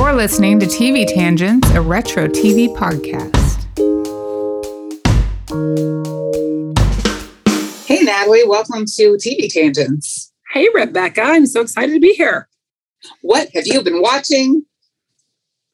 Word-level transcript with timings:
You're 0.00 0.14
listening 0.14 0.58
to 0.60 0.66
TV 0.66 1.06
Tangents, 1.06 1.68
a 1.72 1.80
retro 1.82 2.26
TV 2.26 2.74
podcast. 2.74 3.60
Hey, 7.86 8.02
Natalie, 8.02 8.44
welcome 8.46 8.86
to 8.86 9.18
TV 9.18 9.52
Tangents. 9.52 10.32
Hey, 10.54 10.68
Rebecca, 10.72 11.20
I'm 11.20 11.44
so 11.44 11.60
excited 11.60 11.92
to 11.92 12.00
be 12.00 12.14
here. 12.14 12.48
What 13.20 13.50
have 13.52 13.66
you 13.66 13.82
been 13.82 14.00
watching? 14.00 14.64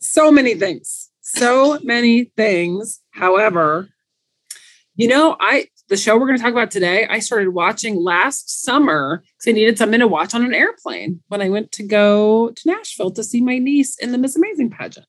So 0.01 0.33
many 0.33 0.57
things. 0.57 1.09
So 1.21 1.79
many 1.85 2.25
things. 2.37 3.01
However, 3.13 3.91
you 4.97 5.07
know, 5.07 5.37
I 5.39 5.69
the 5.89 5.97
show 5.97 6.17
we're 6.17 6.27
going 6.27 6.37
to 6.37 6.43
talk 6.43 6.53
about 6.53 6.71
today, 6.71 7.07
I 7.09 7.21
started 7.21 7.51
watching 7.51 7.97
last 8.03 8.65
summer 8.65 9.23
because 9.39 9.51
I 9.51 9.53
needed 9.53 9.79
something 9.79 10.01
to 10.01 10.09
watch 10.09 10.35
on 10.35 10.45
an 10.45 10.55
airplane 10.55 11.21
when 11.29 11.41
I 11.41 11.49
went 11.49 11.73
to 11.73 11.85
go 11.85 12.51
to 12.51 12.63
Nashville 12.69 13.13
to 13.13 13.23
see 13.23 13.41
my 13.41 13.59
niece 13.59 13.97
in 13.99 14.13
the 14.13 14.19
Miss 14.19 14.37
Amazing 14.37 14.71
pageant. 14.71 15.07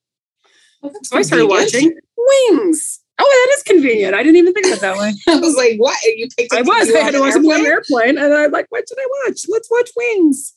Oh, 0.83 0.93
so 1.03 1.17
I 1.17 1.23
started 1.23 1.47
watching 1.47 1.95
Wings. 2.17 2.99
Oh, 3.19 3.23
that 3.23 3.57
is 3.57 3.63
convenient. 3.63 4.13
I 4.13 4.21
didn't 4.21 4.35
even 4.35 4.53
think 4.53 4.67
of 4.67 4.73
it 4.73 4.81
that 4.81 4.97
way. 4.97 5.11
I 5.27 5.39
was 5.39 5.55
like, 5.55 5.77
what? 5.77 5.97
You 6.03 6.27
picked 6.37 6.53
I 6.53 6.61
was. 6.61 6.93
I 6.93 6.99
had 6.99 7.11
to 7.11 7.19
watch 7.19 7.33
something 7.33 7.51
on 7.51 7.61
an 7.61 7.65
airplane, 7.65 8.17
and 8.17 8.31
I'm 8.31 8.51
like, 8.51 8.67
what 8.69 8.85
did 8.85 8.97
I 8.99 9.07
watch? 9.25 9.41
Let's 9.47 9.69
watch 9.71 9.89
Wings. 9.97 10.53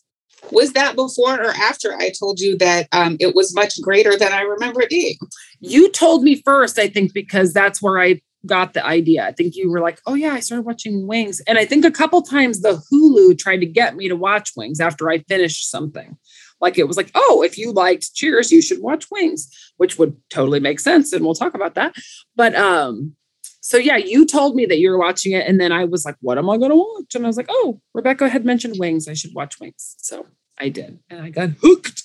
Was 0.50 0.72
that 0.72 0.96
before 0.96 1.40
or 1.40 1.50
after 1.50 1.94
I 1.94 2.10
told 2.10 2.40
you 2.40 2.56
that 2.58 2.88
um, 2.92 3.16
it 3.20 3.34
was 3.34 3.54
much 3.54 3.80
greater 3.80 4.16
than 4.16 4.32
I 4.32 4.42
remember 4.42 4.82
it 4.82 4.90
being? 4.90 5.16
You 5.60 5.90
told 5.90 6.22
me 6.22 6.42
first, 6.42 6.78
I 6.78 6.88
think, 6.88 7.12
because 7.12 7.52
that's 7.52 7.80
where 7.80 7.98
I 7.98 8.20
got 8.46 8.74
the 8.74 8.84
idea. 8.84 9.24
I 9.26 9.32
think 9.32 9.54
you 9.56 9.70
were 9.70 9.80
like, 9.80 10.00
"Oh 10.06 10.14
yeah, 10.14 10.32
I 10.32 10.40
started 10.40 10.64
watching 10.64 11.06
Wings," 11.06 11.40
and 11.46 11.58
I 11.58 11.64
think 11.64 11.84
a 11.84 11.90
couple 11.90 12.22
times 12.22 12.60
the 12.60 12.82
Hulu 12.90 13.38
tried 13.38 13.58
to 13.58 13.66
get 13.66 13.96
me 13.96 14.08
to 14.08 14.16
watch 14.16 14.52
Wings 14.56 14.80
after 14.80 15.10
I 15.10 15.18
finished 15.18 15.70
something. 15.70 16.16
Like 16.60 16.78
it 16.78 16.84
was 16.88 16.96
like, 16.96 17.10
"Oh, 17.14 17.42
if 17.42 17.58
you 17.58 17.72
liked 17.72 18.14
Cheers, 18.14 18.52
you 18.52 18.62
should 18.62 18.80
watch 18.80 19.06
Wings," 19.10 19.48
which 19.76 19.98
would 19.98 20.16
totally 20.30 20.60
make 20.60 20.80
sense, 20.80 21.12
and 21.12 21.24
we'll 21.24 21.34
talk 21.34 21.54
about 21.54 21.74
that. 21.74 21.94
But 22.36 22.54
um, 22.54 23.14
so 23.60 23.76
yeah, 23.76 23.96
you 23.96 24.26
told 24.26 24.56
me 24.56 24.66
that 24.66 24.78
you 24.78 24.90
were 24.90 24.98
watching 24.98 25.32
it, 25.32 25.46
and 25.46 25.60
then 25.60 25.72
I 25.72 25.84
was 25.84 26.04
like, 26.04 26.16
"What 26.20 26.38
am 26.38 26.48
I 26.50 26.56
going 26.56 26.70
to 26.70 26.76
watch?" 26.76 27.14
And 27.14 27.24
I 27.24 27.28
was 27.28 27.36
like, 27.36 27.48
"Oh, 27.50 27.80
Rebecca 27.94 28.28
had 28.28 28.44
mentioned 28.44 28.76
Wings. 28.78 29.08
I 29.08 29.14
should 29.14 29.34
watch 29.34 29.60
Wings." 29.60 29.96
So 29.98 30.26
I 30.58 30.68
did, 30.68 30.98
and 31.08 31.22
I 31.22 31.30
got 31.30 31.50
hooked. 31.62 32.02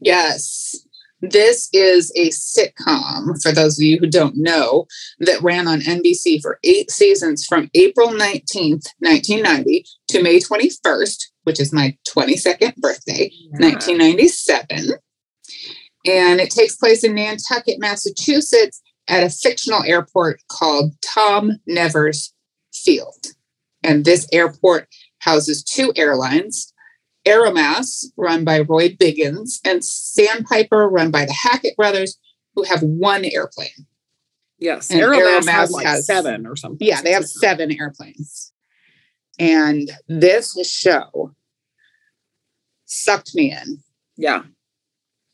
Yes. 0.00 0.86
This 1.22 1.68
is 1.72 2.12
a 2.16 2.30
sitcom, 2.30 3.40
for 3.42 3.52
those 3.52 3.78
of 3.78 3.82
you 3.82 3.98
who 3.98 4.06
don't 4.06 4.36
know, 4.36 4.86
that 5.18 5.42
ran 5.42 5.68
on 5.68 5.80
NBC 5.80 6.40
for 6.40 6.58
eight 6.64 6.90
seasons 6.90 7.44
from 7.44 7.70
April 7.74 8.08
19th, 8.08 8.86
1990 9.00 9.84
to 10.08 10.22
May 10.22 10.38
21st, 10.38 11.16
which 11.44 11.60
is 11.60 11.72
my 11.72 11.96
22nd 12.08 12.76
birthday, 12.76 13.30
yeah. 13.32 13.68
1997. 13.68 14.98
And 16.06 16.40
it 16.40 16.50
takes 16.50 16.76
place 16.76 17.04
in 17.04 17.14
Nantucket, 17.14 17.78
Massachusetts 17.78 18.80
at 19.08 19.24
a 19.24 19.28
fictional 19.28 19.82
airport 19.82 20.40
called 20.50 20.92
Tom 21.04 21.52
Nevers 21.66 22.32
Field. 22.72 23.26
And 23.82 24.04
this 24.04 24.26
airport 24.32 24.88
houses 25.18 25.62
two 25.62 25.92
airlines 25.96 26.69
Aeromass, 27.26 28.06
run 28.16 28.44
by 28.44 28.60
Roy 28.60 28.90
Biggins, 28.90 29.60
and 29.64 29.84
Sandpiper, 29.84 30.88
run 30.88 31.10
by 31.10 31.24
the 31.26 31.32
Hackett 31.32 31.76
brothers, 31.76 32.18
who 32.54 32.64
have 32.64 32.82
one 32.82 33.24
airplane. 33.24 33.86
Yes, 34.58 34.90
and 34.90 35.00
Aeromass, 35.00 35.46
Aeromass 35.46 35.52
has, 35.52 35.70
like 35.70 35.86
has 35.86 36.06
seven 36.06 36.46
or 36.46 36.56
something. 36.56 36.86
Yeah, 36.86 37.02
they 37.02 37.12
have 37.12 37.26
seven 37.26 37.72
airplanes. 37.72 38.52
And 39.38 39.90
this 40.06 40.54
show 40.68 41.34
sucked 42.84 43.34
me 43.34 43.52
in. 43.52 43.82
Yeah. 44.16 44.42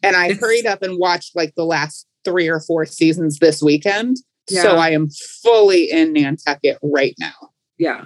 And 0.02 0.14
I 0.14 0.28
it's, 0.28 0.40
hurried 0.40 0.66
up 0.66 0.82
and 0.82 0.98
watched 0.98 1.34
like 1.34 1.54
the 1.56 1.64
last 1.64 2.06
three 2.24 2.48
or 2.48 2.60
four 2.60 2.86
seasons 2.86 3.40
this 3.40 3.60
weekend. 3.60 4.18
Yeah. 4.48 4.62
So 4.62 4.76
I 4.76 4.90
am 4.90 5.08
fully 5.42 5.90
in 5.90 6.12
Nantucket 6.12 6.78
right 6.82 7.16
now. 7.18 7.34
Yeah. 7.78 8.04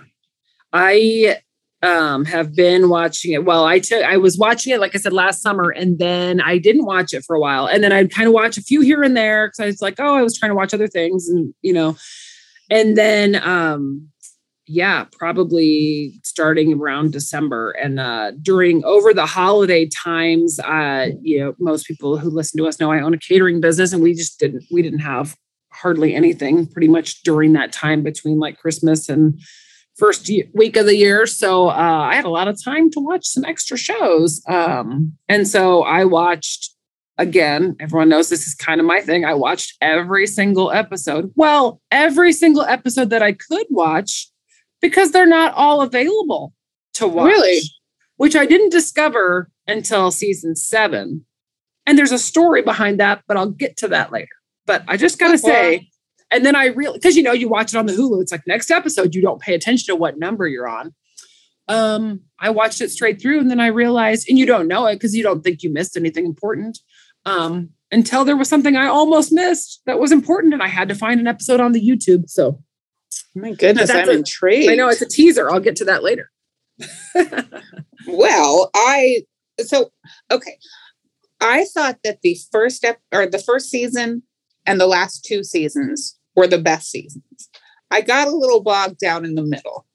I 0.72 1.36
um 1.82 2.24
have 2.24 2.54
been 2.54 2.88
watching 2.88 3.32
it. 3.32 3.44
Well 3.44 3.64
i 3.64 3.78
took 3.78 4.04
i 4.04 4.16
was 4.16 4.36
watching 4.36 4.72
it 4.72 4.80
like 4.80 4.94
i 4.94 4.98
said 4.98 5.12
last 5.12 5.40
summer 5.40 5.70
and 5.70 5.98
then 5.98 6.40
i 6.40 6.58
didn't 6.58 6.84
watch 6.84 7.14
it 7.14 7.24
for 7.24 7.34
a 7.34 7.40
while. 7.40 7.66
And 7.66 7.82
then 7.82 7.92
i'd 7.92 8.12
kind 8.12 8.26
of 8.26 8.34
watch 8.34 8.58
a 8.58 8.62
few 8.62 8.80
here 8.82 9.02
and 9.02 9.16
there 9.16 9.48
because 9.48 9.60
i 9.60 9.66
was 9.66 9.82
like 9.82 9.98
oh 9.98 10.14
i 10.14 10.22
was 10.22 10.38
trying 10.38 10.50
to 10.50 10.56
watch 10.56 10.74
other 10.74 10.88
things 10.88 11.28
and 11.28 11.54
you 11.62 11.72
know. 11.72 11.96
And 12.70 12.96
then 12.96 13.36
um 13.36 14.08
yeah 14.66 15.06
probably 15.10 16.12
starting 16.22 16.74
around 16.74 17.12
december. 17.12 17.70
And 17.70 17.98
uh 17.98 18.32
during 18.42 18.84
over 18.84 19.14
the 19.14 19.26
holiday 19.26 19.86
times 19.86 20.60
uh 20.60 21.08
you 21.22 21.40
know 21.40 21.54
most 21.58 21.86
people 21.86 22.18
who 22.18 22.30
listen 22.30 22.58
to 22.58 22.68
us 22.68 22.78
know 22.78 22.92
i 22.92 23.00
own 23.00 23.14
a 23.14 23.18
catering 23.18 23.60
business 23.60 23.92
and 23.92 24.02
we 24.02 24.14
just 24.14 24.38
didn't 24.38 24.64
we 24.70 24.82
didn't 24.82 25.00
have 25.00 25.36
hardly 25.72 26.14
anything 26.14 26.66
pretty 26.66 26.88
much 26.88 27.22
during 27.22 27.52
that 27.54 27.72
time 27.72 28.02
between 28.02 28.38
like 28.38 28.58
christmas 28.58 29.08
and 29.08 29.40
first 30.00 30.28
week 30.54 30.76
of 30.76 30.86
the 30.86 30.96
year. 30.96 31.26
So 31.26 31.68
uh, 31.68 31.72
I 32.10 32.16
had 32.16 32.24
a 32.24 32.30
lot 32.30 32.48
of 32.48 32.62
time 32.62 32.90
to 32.92 33.00
watch 33.00 33.26
some 33.26 33.44
extra 33.44 33.76
shows. 33.76 34.42
Um, 34.48 35.12
and 35.28 35.46
so 35.46 35.82
I 35.82 36.04
watched 36.04 36.74
again, 37.18 37.76
everyone 37.78 38.08
knows 38.08 38.30
this 38.30 38.46
is 38.46 38.54
kind 38.54 38.80
of 38.80 38.86
my 38.86 39.02
thing. 39.02 39.26
I 39.26 39.34
watched 39.34 39.76
every 39.82 40.26
single 40.26 40.72
episode. 40.72 41.30
Well, 41.36 41.80
every 41.90 42.32
single 42.32 42.62
episode 42.62 43.10
that 43.10 43.22
I 43.22 43.32
could 43.32 43.66
watch 43.68 44.30
because 44.80 45.12
they're 45.12 45.26
not 45.26 45.52
all 45.52 45.82
available 45.82 46.54
to 46.94 47.06
watch. 47.06 47.26
Really? 47.26 47.60
Which 48.16 48.34
I 48.34 48.46
didn't 48.46 48.70
discover 48.70 49.50
until 49.66 50.10
season 50.10 50.56
seven. 50.56 51.26
And 51.84 51.98
there's 51.98 52.12
a 52.12 52.18
story 52.18 52.62
behind 52.62 52.98
that, 53.00 53.22
but 53.28 53.36
I'll 53.36 53.50
get 53.50 53.76
to 53.78 53.88
that 53.88 54.12
later. 54.12 54.28
But 54.64 54.82
I 54.88 54.96
just 54.96 55.18
got 55.18 55.32
to 55.32 55.38
say, 55.38 55.89
and 56.30 56.44
then 56.44 56.54
I 56.54 56.66
really, 56.66 56.98
because 56.98 57.16
you 57.16 57.22
know, 57.22 57.32
you 57.32 57.48
watch 57.48 57.74
it 57.74 57.78
on 57.78 57.86
the 57.86 57.92
Hulu, 57.92 58.22
it's 58.22 58.32
like 58.32 58.46
next 58.46 58.70
episode, 58.70 59.14
you 59.14 59.22
don't 59.22 59.40
pay 59.40 59.54
attention 59.54 59.86
to 59.86 59.96
what 59.96 60.18
number 60.18 60.46
you're 60.46 60.68
on. 60.68 60.94
Um, 61.68 62.22
I 62.38 62.50
watched 62.50 62.80
it 62.80 62.90
straight 62.90 63.20
through 63.20 63.40
and 63.40 63.50
then 63.50 63.60
I 63.60 63.68
realized, 63.68 64.28
and 64.28 64.38
you 64.38 64.46
don't 64.46 64.68
know 64.68 64.86
it 64.86 64.96
because 64.96 65.14
you 65.14 65.22
don't 65.22 65.42
think 65.42 65.62
you 65.62 65.72
missed 65.72 65.96
anything 65.96 66.24
important. 66.24 66.78
Um, 67.26 67.70
until 67.92 68.24
there 68.24 68.36
was 68.36 68.48
something 68.48 68.76
I 68.76 68.86
almost 68.86 69.32
missed 69.32 69.82
that 69.86 69.98
was 69.98 70.12
important, 70.12 70.54
and 70.54 70.62
I 70.62 70.68
had 70.68 70.88
to 70.88 70.94
find 70.94 71.20
an 71.20 71.26
episode 71.26 71.60
on 71.60 71.72
the 71.72 71.80
YouTube. 71.80 72.28
So, 72.28 72.62
my 73.34 73.52
goodness, 73.52 73.90
I'm 73.90 74.08
a, 74.08 74.12
intrigued. 74.12 74.70
I 74.70 74.74
know 74.74 74.88
it's 74.88 75.02
a 75.02 75.08
teaser. 75.08 75.50
I'll 75.50 75.60
get 75.60 75.76
to 75.76 75.84
that 75.86 76.02
later. 76.02 76.30
well, 78.06 78.70
I 78.74 79.24
so 79.58 79.90
okay. 80.30 80.58
I 81.40 81.64
thought 81.74 81.98
that 82.04 82.20
the 82.22 82.38
first 82.52 82.76
step 82.76 82.98
or 83.12 83.26
the 83.26 83.38
first 83.38 83.70
season 83.70 84.22
and 84.66 84.80
the 84.80 84.86
last 84.86 85.24
two 85.24 85.42
seasons 85.42 86.19
were 86.36 86.46
the 86.46 86.58
best 86.58 86.90
seasons. 86.90 87.50
I 87.90 88.00
got 88.00 88.28
a 88.28 88.36
little 88.36 88.62
bogged 88.62 88.98
down 88.98 89.24
in 89.24 89.34
the 89.34 89.42
middle. 89.42 89.86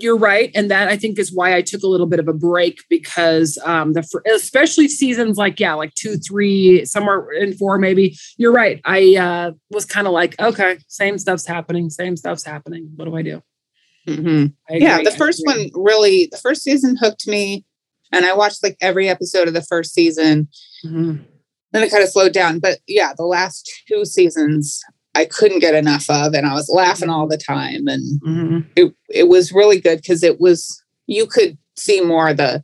You're 0.00 0.18
right, 0.18 0.50
and 0.54 0.70
that 0.70 0.88
I 0.88 0.96
think 0.96 1.18
is 1.18 1.32
why 1.32 1.54
I 1.54 1.62
took 1.62 1.82
a 1.82 1.86
little 1.86 2.06
bit 2.06 2.18
of 2.18 2.26
a 2.26 2.32
break 2.32 2.78
because 2.90 3.58
um, 3.64 3.92
the 3.92 4.04
especially 4.34 4.88
seasons 4.88 5.36
like 5.36 5.60
yeah, 5.60 5.74
like 5.74 5.94
two, 5.94 6.16
three, 6.16 6.84
somewhere 6.84 7.30
in 7.30 7.54
four 7.54 7.78
maybe. 7.78 8.16
You're 8.36 8.52
right. 8.52 8.80
I 8.84 9.14
uh, 9.16 9.52
was 9.70 9.84
kind 9.84 10.08
of 10.08 10.12
like, 10.12 10.40
okay, 10.40 10.78
same 10.88 11.18
stuff's 11.18 11.46
happening, 11.46 11.90
same 11.90 12.16
stuff's 12.16 12.44
happening. 12.44 12.90
What 12.96 13.04
do 13.04 13.16
I 13.16 13.22
do? 13.22 13.42
Mm-hmm. 14.08 14.46
I 14.68 14.78
yeah, 14.78 15.02
the 15.02 15.12
first 15.12 15.42
one 15.44 15.70
really, 15.74 16.28
the 16.30 16.38
first 16.38 16.62
season 16.62 16.96
hooked 16.96 17.28
me, 17.28 17.64
and 18.12 18.24
I 18.24 18.34
watched 18.34 18.62
like 18.62 18.76
every 18.80 19.08
episode 19.08 19.46
of 19.46 19.54
the 19.54 19.62
first 19.62 19.94
season. 19.94 20.48
Mm-hmm. 20.84 21.22
Then 21.72 21.82
it 21.82 21.90
kind 21.90 22.02
of 22.02 22.08
slowed 22.08 22.32
down, 22.32 22.58
but 22.58 22.78
yeah, 22.86 23.12
the 23.16 23.24
last 23.24 23.70
two 23.88 24.04
seasons 24.04 24.80
I 25.14 25.24
couldn't 25.26 25.60
get 25.60 25.74
enough 25.74 26.10
of, 26.10 26.34
and 26.34 26.46
I 26.46 26.54
was 26.54 26.68
laughing 26.68 27.08
all 27.08 27.28
the 27.28 27.38
time, 27.38 27.86
and 27.86 28.20
mm-hmm. 28.20 28.60
it 28.76 28.94
it 29.08 29.28
was 29.28 29.52
really 29.52 29.80
good 29.80 29.98
because 29.98 30.22
it 30.22 30.40
was 30.40 30.82
you 31.06 31.26
could 31.26 31.56
see 31.76 32.00
more 32.00 32.30
of 32.30 32.36
the 32.36 32.62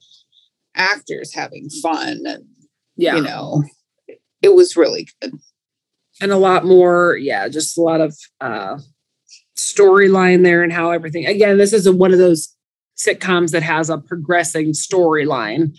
actors 0.74 1.32
having 1.32 1.68
fun, 1.82 2.22
and 2.26 2.44
yeah, 2.96 3.16
you 3.16 3.22
know, 3.22 3.62
it 4.42 4.54
was 4.54 4.76
really 4.76 5.08
good, 5.20 5.34
and 6.20 6.32
a 6.32 6.36
lot 6.36 6.64
more, 6.64 7.16
yeah, 7.16 7.48
just 7.48 7.78
a 7.78 7.82
lot 7.82 8.00
of 8.00 8.16
uh, 8.40 8.78
storyline 9.56 10.42
there 10.42 10.62
and 10.62 10.72
how 10.72 10.90
everything. 10.90 11.26
Again, 11.26 11.56
this 11.58 11.72
is 11.72 11.86
a, 11.86 11.92
one 11.92 12.12
of 12.12 12.18
those 12.18 12.54
sitcoms 12.96 13.52
that 13.52 13.62
has 13.62 13.90
a 13.90 13.98
progressing 13.98 14.72
storyline, 14.72 15.78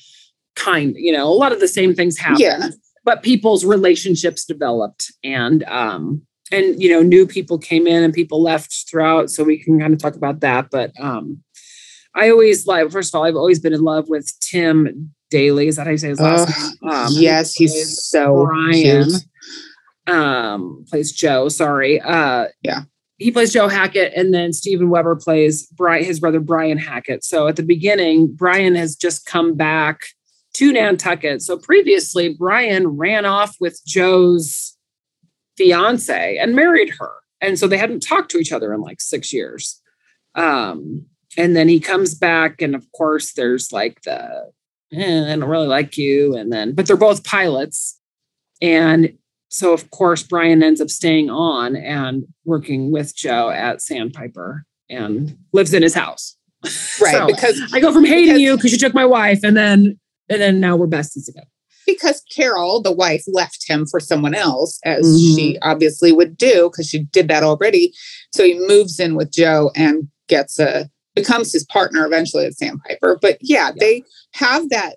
kind. 0.56 0.96
You 0.96 1.12
know, 1.12 1.28
a 1.28 1.36
lot 1.36 1.52
of 1.52 1.60
the 1.60 1.68
same 1.68 1.94
things 1.94 2.18
happen. 2.18 2.40
Yeah. 2.40 2.70
But 3.04 3.24
people's 3.24 3.66
relationships 3.66 4.46
developed, 4.46 5.12
and 5.24 5.64
um, 5.64 6.22
and 6.52 6.82
you 6.82 6.90
know 6.90 7.02
new 7.02 7.26
people 7.26 7.58
came 7.58 7.88
in 7.88 8.04
and 8.04 8.14
people 8.14 8.42
left 8.42 8.90
throughout 8.90 9.30
so 9.30 9.44
we 9.44 9.58
can 9.58 9.80
kind 9.80 9.94
of 9.94 10.00
talk 10.00 10.16
about 10.16 10.40
that 10.42 10.70
but 10.72 10.92
um 11.00 11.42
i 12.16 12.30
always 12.30 12.68
like 12.68 12.92
first 12.92 13.14
of 13.14 13.18
all 13.18 13.26
i've 13.26 13.36
always 13.36 13.60
been 13.60 13.74
in 13.74 13.82
love 13.82 14.10
with 14.10 14.32
tim 14.40 15.14
daly 15.30 15.68
is 15.68 15.76
that 15.76 15.86
how 15.86 15.92
you 15.92 15.98
say 15.98 16.10
his 16.10 16.20
last 16.20 16.50
name? 16.50 16.92
Um, 16.92 17.08
yes 17.12 17.54
he 17.54 17.66
he's 17.66 18.04
so 18.04 18.44
ryan 18.44 19.10
um 20.08 20.86
plays 20.90 21.12
joe 21.12 21.48
sorry 21.48 22.02
uh 22.02 22.48
yeah. 22.64 22.82
he 23.18 23.32
plays 23.32 23.54
joe 23.54 23.68
hackett 23.68 24.14
and 24.16 24.34
then 24.34 24.52
Steven 24.52 24.90
weber 24.90 25.16
plays 25.16 25.68
brian 25.68 26.04
his 26.04 26.20
brother 26.20 26.40
brian 26.40 26.78
hackett 26.78 27.24
so 27.24 27.48
at 27.48 27.56
the 27.56 27.64
beginning 27.64 28.34
brian 28.34 28.76
has 28.76 28.96
just 28.96 29.26
come 29.26 29.56
back 29.56 30.02
to 30.54 30.74
Nantucket. 30.74 31.42
So 31.42 31.58
previously, 31.58 32.36
Brian 32.38 32.88
ran 32.88 33.26
off 33.26 33.56
with 33.60 33.82
Joe's 33.86 34.71
fiance 35.58 36.38
and 36.38 36.56
married 36.56 36.94
her. 37.00 37.12
And 37.42 37.58
so 37.58 37.68
they 37.68 37.78
hadn't 37.78 38.02
talked 38.02 38.32
to 38.32 38.38
each 38.38 38.52
other 38.52 38.74
in 38.74 38.82
like 38.82 39.02
six 39.02 39.34
years. 39.34 39.82
Um, 40.36 41.06
and 41.38 41.56
then 41.56 41.68
he 41.70 41.80
comes 41.80 42.14
back, 42.14 42.62
and 42.62 42.76
of 42.76 42.86
course, 42.92 43.34
there's 43.34 43.72
like 43.72 44.02
the, 44.04 44.52
eh, 44.94 45.34
I 45.34 45.36
don't 45.36 45.50
really 45.50 45.68
like 45.68 45.98
you. 45.98 46.36
And 46.36 46.52
then, 46.52 46.74
but 46.74 46.86
they're 46.86 46.98
both 46.98 47.24
pilots. 47.24 48.00
And 48.62 49.18
so, 49.50 49.74
of 49.74 49.90
course, 49.92 50.24
Brian 50.24 50.62
ends 50.64 50.82
up 50.82 50.90
staying 50.90 51.30
on 51.30 51.76
and 51.76 52.26
working 52.46 52.92
with 52.92 53.16
Joe 53.16 53.50
at 53.50 53.82
Sandpiper 53.82 54.66
and 54.90 55.38
lives 55.52 55.74
in 55.74 55.84
his 55.84 55.94
house. 55.94 56.38
Right. 56.64 57.14
So, 57.14 57.28
because 57.28 57.62
I 57.74 57.80
go 57.80 57.92
from 57.92 58.06
hating 58.06 58.28
because- 58.28 58.42
you 58.42 58.56
because 58.56 58.72
you 58.72 58.78
took 58.78 58.94
my 58.94 59.06
wife, 59.06 59.40
and 59.44 59.58
then 59.58 60.00
and 60.30 60.42
then 60.42 60.60
now 60.60 60.76
we're 60.76 60.88
besties 60.88 61.28
again. 61.28 61.46
Because 61.94 62.22
Carol, 62.34 62.82
the 62.82 62.92
wife, 62.92 63.24
left 63.28 63.68
him 63.68 63.86
for 63.86 64.00
someone 64.00 64.34
else, 64.36 64.80
as 64.86 65.06
Mhm. 65.06 65.36
she 65.36 65.58
obviously 65.62 66.12
would 66.12 66.38
do, 66.38 66.70
because 66.70 66.88
she 66.88 67.00
did 67.04 67.28
that 67.30 67.44
already. 67.44 67.94
So 68.34 68.44
he 68.44 68.56
moves 68.68 69.00
in 69.00 69.16
with 69.16 69.32
Joe 69.32 69.72
and 69.76 70.08
gets 70.28 70.60
a 70.60 70.90
becomes 71.14 71.52
his 71.52 71.66
partner 71.66 72.06
eventually 72.06 72.46
at 72.46 72.54
Sandpiper. 72.58 73.20
But 73.22 73.38
yeah, 73.42 73.68
Yeah. 73.68 73.74
they 73.80 74.04
have 74.36 74.70
that 74.70 74.96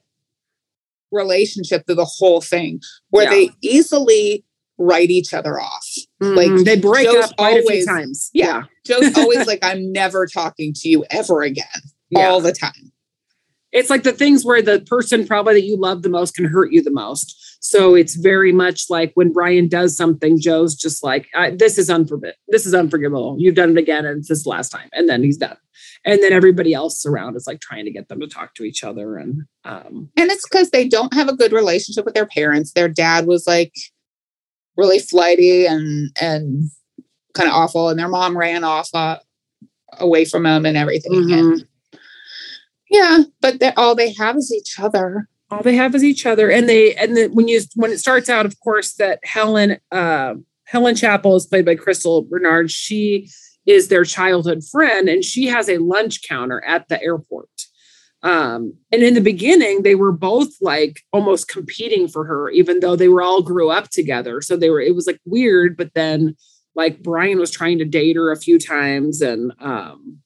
relationship 1.11 1.87
through 1.87 1.97
the 1.97 2.05
whole 2.05 2.41
thing 2.41 2.81
where 3.11 3.25
Yeah. 3.25 3.31
they 3.31 3.51
easily 3.63 4.45
write 4.79 5.11
each 5.11 5.33
other 5.33 5.61
off. 5.61 5.87
Like, 6.21 6.51
Mhm. 6.51 6.65
they 6.65 6.77
break 6.77 7.07
Joe's 7.07 7.25
up 7.27 7.37
quite 7.37 7.57
a 7.59 7.61
always- 7.61 7.85
few 7.85 7.87
times. 7.87 8.31
Yeah. 8.33 8.63
Joe's 8.85 9.17
always 9.17 9.47
like, 9.47 9.61
I'm 9.63 9.93
never 9.93 10.27
talking 10.27 10.73
to 10.75 10.89
you 10.89 11.05
ever 11.11 11.43
again. 11.43 11.65
Yeah. 12.11 12.29
All 12.29 12.41
the 12.41 12.53
time. 12.53 12.93
It's 13.75 13.91
like 13.91 14.05
the 14.05 14.13
things 14.13 14.45
where 14.45 14.63
the 14.63 14.81
person 14.81 15.27
probably 15.27 15.55
that 15.55 15.65
you 15.65 15.77
love 15.77 16.03
the 16.03 16.09
most 16.09 16.35
can 16.35 16.45
hurt 16.45 16.73
you 16.73 16.81
the 16.83 16.93
most. 16.93 17.41
So 17.61 17.95
it's 17.95 18.15
very 18.15 18.53
much 18.53 18.89
like 18.89 19.13
when 19.15 19.33
Brian 19.33 19.69
does 19.69 19.97
something, 19.97 20.39
Joe's 20.41 20.77
just 20.77 21.03
like, 21.03 21.27
I, 21.35 21.51
"This 21.51 21.77
is 21.77 21.91
unforgivable. 21.91 22.39
This 22.49 22.67
is 22.67 22.75
unforgivable. 22.75 23.37
You've 23.39 23.57
done 23.57 23.71
it 23.71 23.79
again, 23.79 24.07
and 24.07 24.19
it's 24.19 24.29
this 24.29 24.47
last 24.47 24.69
time." 24.69 24.89
And 24.93 25.09
then 25.09 25.23
he's 25.23 25.39
done. 25.39 25.57
And 26.05 26.23
then 26.23 26.33
everybody 26.33 26.73
else 26.73 27.05
around 27.05 27.37
is 27.37 27.47
like 27.47 27.61
trying 27.61 27.85
to 27.87 27.91
get 27.91 28.09
them 28.09 28.21
to 28.21 28.29
talk 28.29 28.55
to 28.55 28.65
each 28.65 28.85
other. 28.85 29.17
And 29.17 29.43
um, 29.65 30.11
And 30.17 30.31
it's 30.31 30.47
because 30.49 30.71
they 30.71 30.87
don't 30.87 31.15
have 31.15 31.29
a 31.29 31.37
good 31.37 31.53
relationship 31.53 32.05
with 32.05 32.15
their 32.15 32.27
parents. 32.27 32.73
Their 32.73 32.89
dad 32.89 33.27
was 33.27 33.47
like 33.47 33.73
really 34.77 35.01
flighty 35.01 35.67
and 35.67 36.11
and 36.21 36.71
kind 37.35 37.49
of 37.49 37.55
awful, 37.55 37.89
and 37.89 37.99
their 37.99 38.09
mom 38.09 38.39
ran 38.39 38.63
off 38.63 38.91
uh, 38.95 39.19
away 39.99 40.27
from 40.27 40.47
him 40.47 40.65
and 40.65 40.77
everything. 40.77 41.33
And 41.33 41.61
mhm. 41.61 41.67
Yeah, 42.95 43.25
but 43.41 43.61
all 43.77 43.95
they 43.97 44.13
have 44.15 44.37
is 44.37 44.53
each 44.53 44.79
other. 44.79 45.29
all 45.51 45.63
they 45.63 45.75
have 45.75 45.95
is 45.95 46.05
each 46.05 46.27
other. 46.27 46.49
And 46.51 46.69
they 46.69 46.95
and 46.95 47.17
then 47.17 47.35
when 47.35 47.49
you 47.49 47.61
when 47.75 47.91
it 47.91 47.99
starts 47.99 48.29
out, 48.29 48.47
of 48.47 48.59
course, 48.61 48.95
that 48.95 49.19
Helen 49.25 49.79
uh, 49.91 50.35
Helen 50.65 50.95
Chappel 50.95 51.37
is 51.37 51.47
played 51.47 51.65
by 51.67 51.75
Crystal 51.75 52.23
Bernard. 52.23 52.71
She 52.71 53.29
is 53.67 53.89
their 53.89 54.05
childhood 54.05 54.63
friend, 54.71 55.09
and 55.09 55.25
she 55.25 55.47
has 55.47 55.69
a 55.69 55.79
lunch 55.79 56.23
counter 56.29 56.63
at 56.65 56.89
the 56.89 57.03
airport. 57.03 57.49
Um, 58.23 58.75
and 58.93 59.03
in 59.03 59.15
the 59.15 59.21
beginning, 59.21 59.83
they 59.83 59.95
were 59.95 60.13
both 60.13 60.49
like 60.61 61.01
almost 61.13 61.49
competing 61.49 62.09
for 62.09 62.25
her, 62.25 62.49
even 62.51 62.81
though 62.81 62.97
they 62.97 63.09
were 63.09 63.23
all 63.23 63.43
grew 63.43 63.71
up 63.71 63.91
together. 63.91 64.41
So 64.41 64.57
they 64.57 64.71
were, 64.71 64.81
it 64.81 64.95
was 64.95 65.07
like 65.07 65.21
weird, 65.27 65.77
but 65.77 65.93
then 65.95 66.35
like 66.75 67.03
Brian 67.03 67.39
was 67.39 67.51
trying 67.51 67.79
to 67.79 67.85
date 67.85 68.17
her 68.17 68.33
a 68.33 68.41
few 68.41 68.59
times 68.59 69.21
and 69.21 69.53
um 69.61 70.21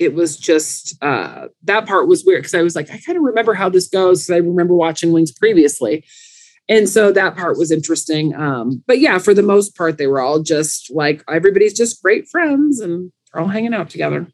it 0.00 0.14
was 0.14 0.36
just 0.36 0.96
uh 1.02 1.46
that 1.64 1.86
part 1.86 2.08
was 2.08 2.24
weird 2.24 2.40
because 2.42 2.54
I 2.54 2.62
was 2.62 2.74
like, 2.74 2.90
I 2.90 2.98
kind 2.98 3.16
of 3.18 3.22
remember 3.22 3.54
how 3.54 3.68
this 3.68 3.86
goes. 3.88 4.26
'cause 4.26 4.34
I 4.34 4.38
remember 4.38 4.74
watching 4.74 5.12
Wings 5.12 5.30
previously. 5.30 6.04
And 6.68 6.88
so 6.88 7.12
that 7.12 7.36
part 7.36 7.58
was 7.58 7.70
interesting. 7.70 8.34
Um, 8.34 8.82
but 8.86 8.98
yeah, 9.00 9.18
for 9.18 9.34
the 9.34 9.42
most 9.42 9.76
part, 9.76 9.98
they 9.98 10.06
were 10.06 10.20
all 10.20 10.40
just 10.42 10.90
like 10.94 11.22
everybody's 11.28 11.74
just 11.74 12.02
great 12.02 12.28
friends 12.28 12.80
and 12.80 13.12
they're 13.32 13.42
all 13.42 13.48
hanging 13.48 13.74
out 13.74 13.90
together. 13.90 14.26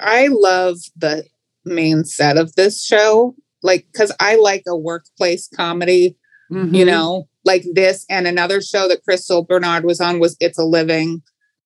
I 0.00 0.28
love 0.30 0.76
the 0.96 1.24
main 1.64 2.04
set 2.04 2.36
of 2.36 2.54
this 2.56 2.84
show, 2.84 3.34
like 3.62 3.86
because 3.92 4.12
I 4.20 4.36
like 4.36 4.64
a 4.68 4.76
workplace 4.76 5.48
comedy. 5.48 6.16
you 6.50 6.84
Mhm. 6.84 6.86
know, 6.86 7.28
like 7.46 7.64
this 7.72 8.04
and 8.10 8.26
another 8.26 8.60
show 8.60 8.86
that 8.86 9.02
Crystal 9.04 9.42
Bernard 9.42 9.84
was 9.86 10.02
on 10.02 10.18
was 10.20 10.36
It's 10.38 10.58
a 10.58 10.64
Living 10.64 11.22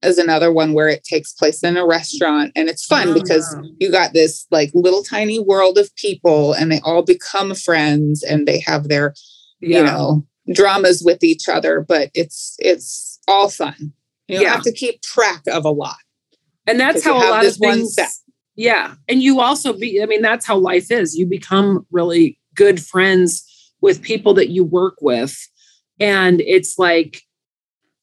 is 0.06 0.19
another 0.19 0.53
one 0.53 0.73
where 0.73 0.88
it 0.88 1.05
takes 1.05 1.32
place 1.32 1.62
in 1.62 1.76
a 1.76 1.87
restaurant 1.87 2.53
and 2.56 2.69
it's 2.69 2.85
fun 2.87 3.12
because 3.14 3.55
Ah. 3.56 3.62
you 3.79 3.91
got 3.91 4.12
this 4.12 4.47
like 4.50 4.70
little 4.75 5.03
tiny 5.03 5.38
world 5.38 5.76
of 5.79 5.94
people 5.97 6.53
and 6.53 6.70
they 6.73 6.81
all 6.85 7.03
become 7.03 7.55
friends 7.55 8.23
and 8.23 8.47
they 8.47 8.61
have 8.61 8.88
their 8.88 9.14
yeah. 9.61 9.79
you 9.79 9.85
know 9.85 10.26
dramas 10.55 11.03
with 11.05 11.23
each 11.25 11.49
other 11.49 11.81
but 11.81 12.11
it's 12.14 12.55
it's 12.58 13.19
all 13.29 13.49
fun 13.49 13.93
you 14.29 14.41
Yeah. 14.41 14.53
have 14.55 14.62
to 14.62 14.73
keep 14.73 15.03
track 15.03 15.43
of 15.49 15.64
a 15.64 15.70
lot 15.70 15.97
and 16.67 16.79
that's 16.79 17.05
how 17.05 17.17
a 17.17 17.23
lot 17.31 17.44
of 17.47 17.55
things 17.56 17.94
set. 17.94 18.11
yeah 18.55 18.94
and 19.09 19.23
you 19.23 19.41
also 19.41 19.73
be 19.73 20.00
i 20.02 20.06
mean 20.06 20.23
that's 20.23 20.47
how 20.47 20.56
life 20.56 20.91
is 20.91 21.17
you 21.17 21.26
become 21.26 21.87
really 21.91 22.38
good 22.55 22.81
friends 22.85 23.43
with 23.81 24.02
people 24.02 24.35
that 24.35 24.49
you 24.50 24.64
work 24.64 24.97
with 25.00 25.37
and 25.99 26.41
it's 26.43 26.79
like 26.79 27.23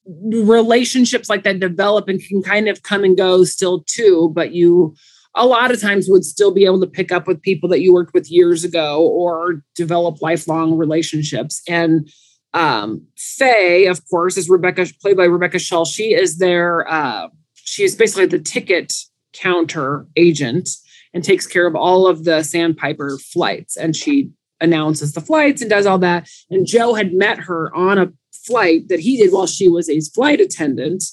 relationships 0.05 1.29
like 1.29 1.43
that 1.43 1.59
develop 1.59 2.09
and 2.09 2.21
can 2.23 2.41
kind 2.43 2.67
of 2.67 2.83
come 2.83 3.03
and 3.03 3.15
go 3.15 3.43
still 3.43 3.83
too 3.87 4.31
but 4.35 4.51
you 4.51 4.93
a 5.35 5.45
lot 5.45 5.71
of 5.71 5.81
times 5.81 6.07
would 6.09 6.25
still 6.25 6.51
be 6.51 6.65
able 6.65 6.79
to 6.79 6.87
pick 6.87 7.11
up 7.11 7.27
with 7.27 7.41
people 7.41 7.67
that 7.69 7.81
you 7.81 7.93
worked 7.93 8.13
with 8.13 8.31
years 8.31 8.63
ago 8.63 9.05
or 9.07 9.63
develop 9.75 10.21
lifelong 10.21 10.77
relationships. 10.77 11.61
And 11.67 12.09
um 12.55 13.07
fay 13.17 13.87
of 13.87 14.07
course 14.11 14.37
is 14.37 14.47
rebecca 14.47 14.85
played 15.01 15.17
by 15.17 15.23
rebecca 15.23 15.57
Schull 15.57 15.87
she 15.87 16.13
is 16.13 16.37
their 16.37 16.87
uh 16.87 17.27
she 17.55 17.83
is 17.83 17.95
basically 17.95 18.27
the 18.27 18.37
ticket 18.37 18.93
counter 19.33 20.05
agent 20.15 20.69
and 21.15 21.23
takes 21.23 21.47
care 21.47 21.65
of 21.65 21.75
all 21.75 22.05
of 22.05 22.25
the 22.25 22.43
sandpiper 22.43 23.17
flights. 23.17 23.75
And 23.75 23.95
she 23.95 24.29
announces 24.61 25.13
the 25.13 25.21
flights 25.21 25.61
and 25.61 25.69
does 25.69 25.87
all 25.87 25.97
that. 25.99 26.29
And 26.51 26.67
joe 26.67 26.93
had 26.93 27.13
met 27.13 27.39
her 27.39 27.75
on 27.75 27.97
a 27.97 28.13
flight 28.45 28.87
that 28.89 28.99
he 28.99 29.17
did 29.17 29.31
while 29.31 29.47
she 29.47 29.67
was 29.67 29.89
a 29.89 29.99
flight 30.13 30.41
attendant 30.41 31.03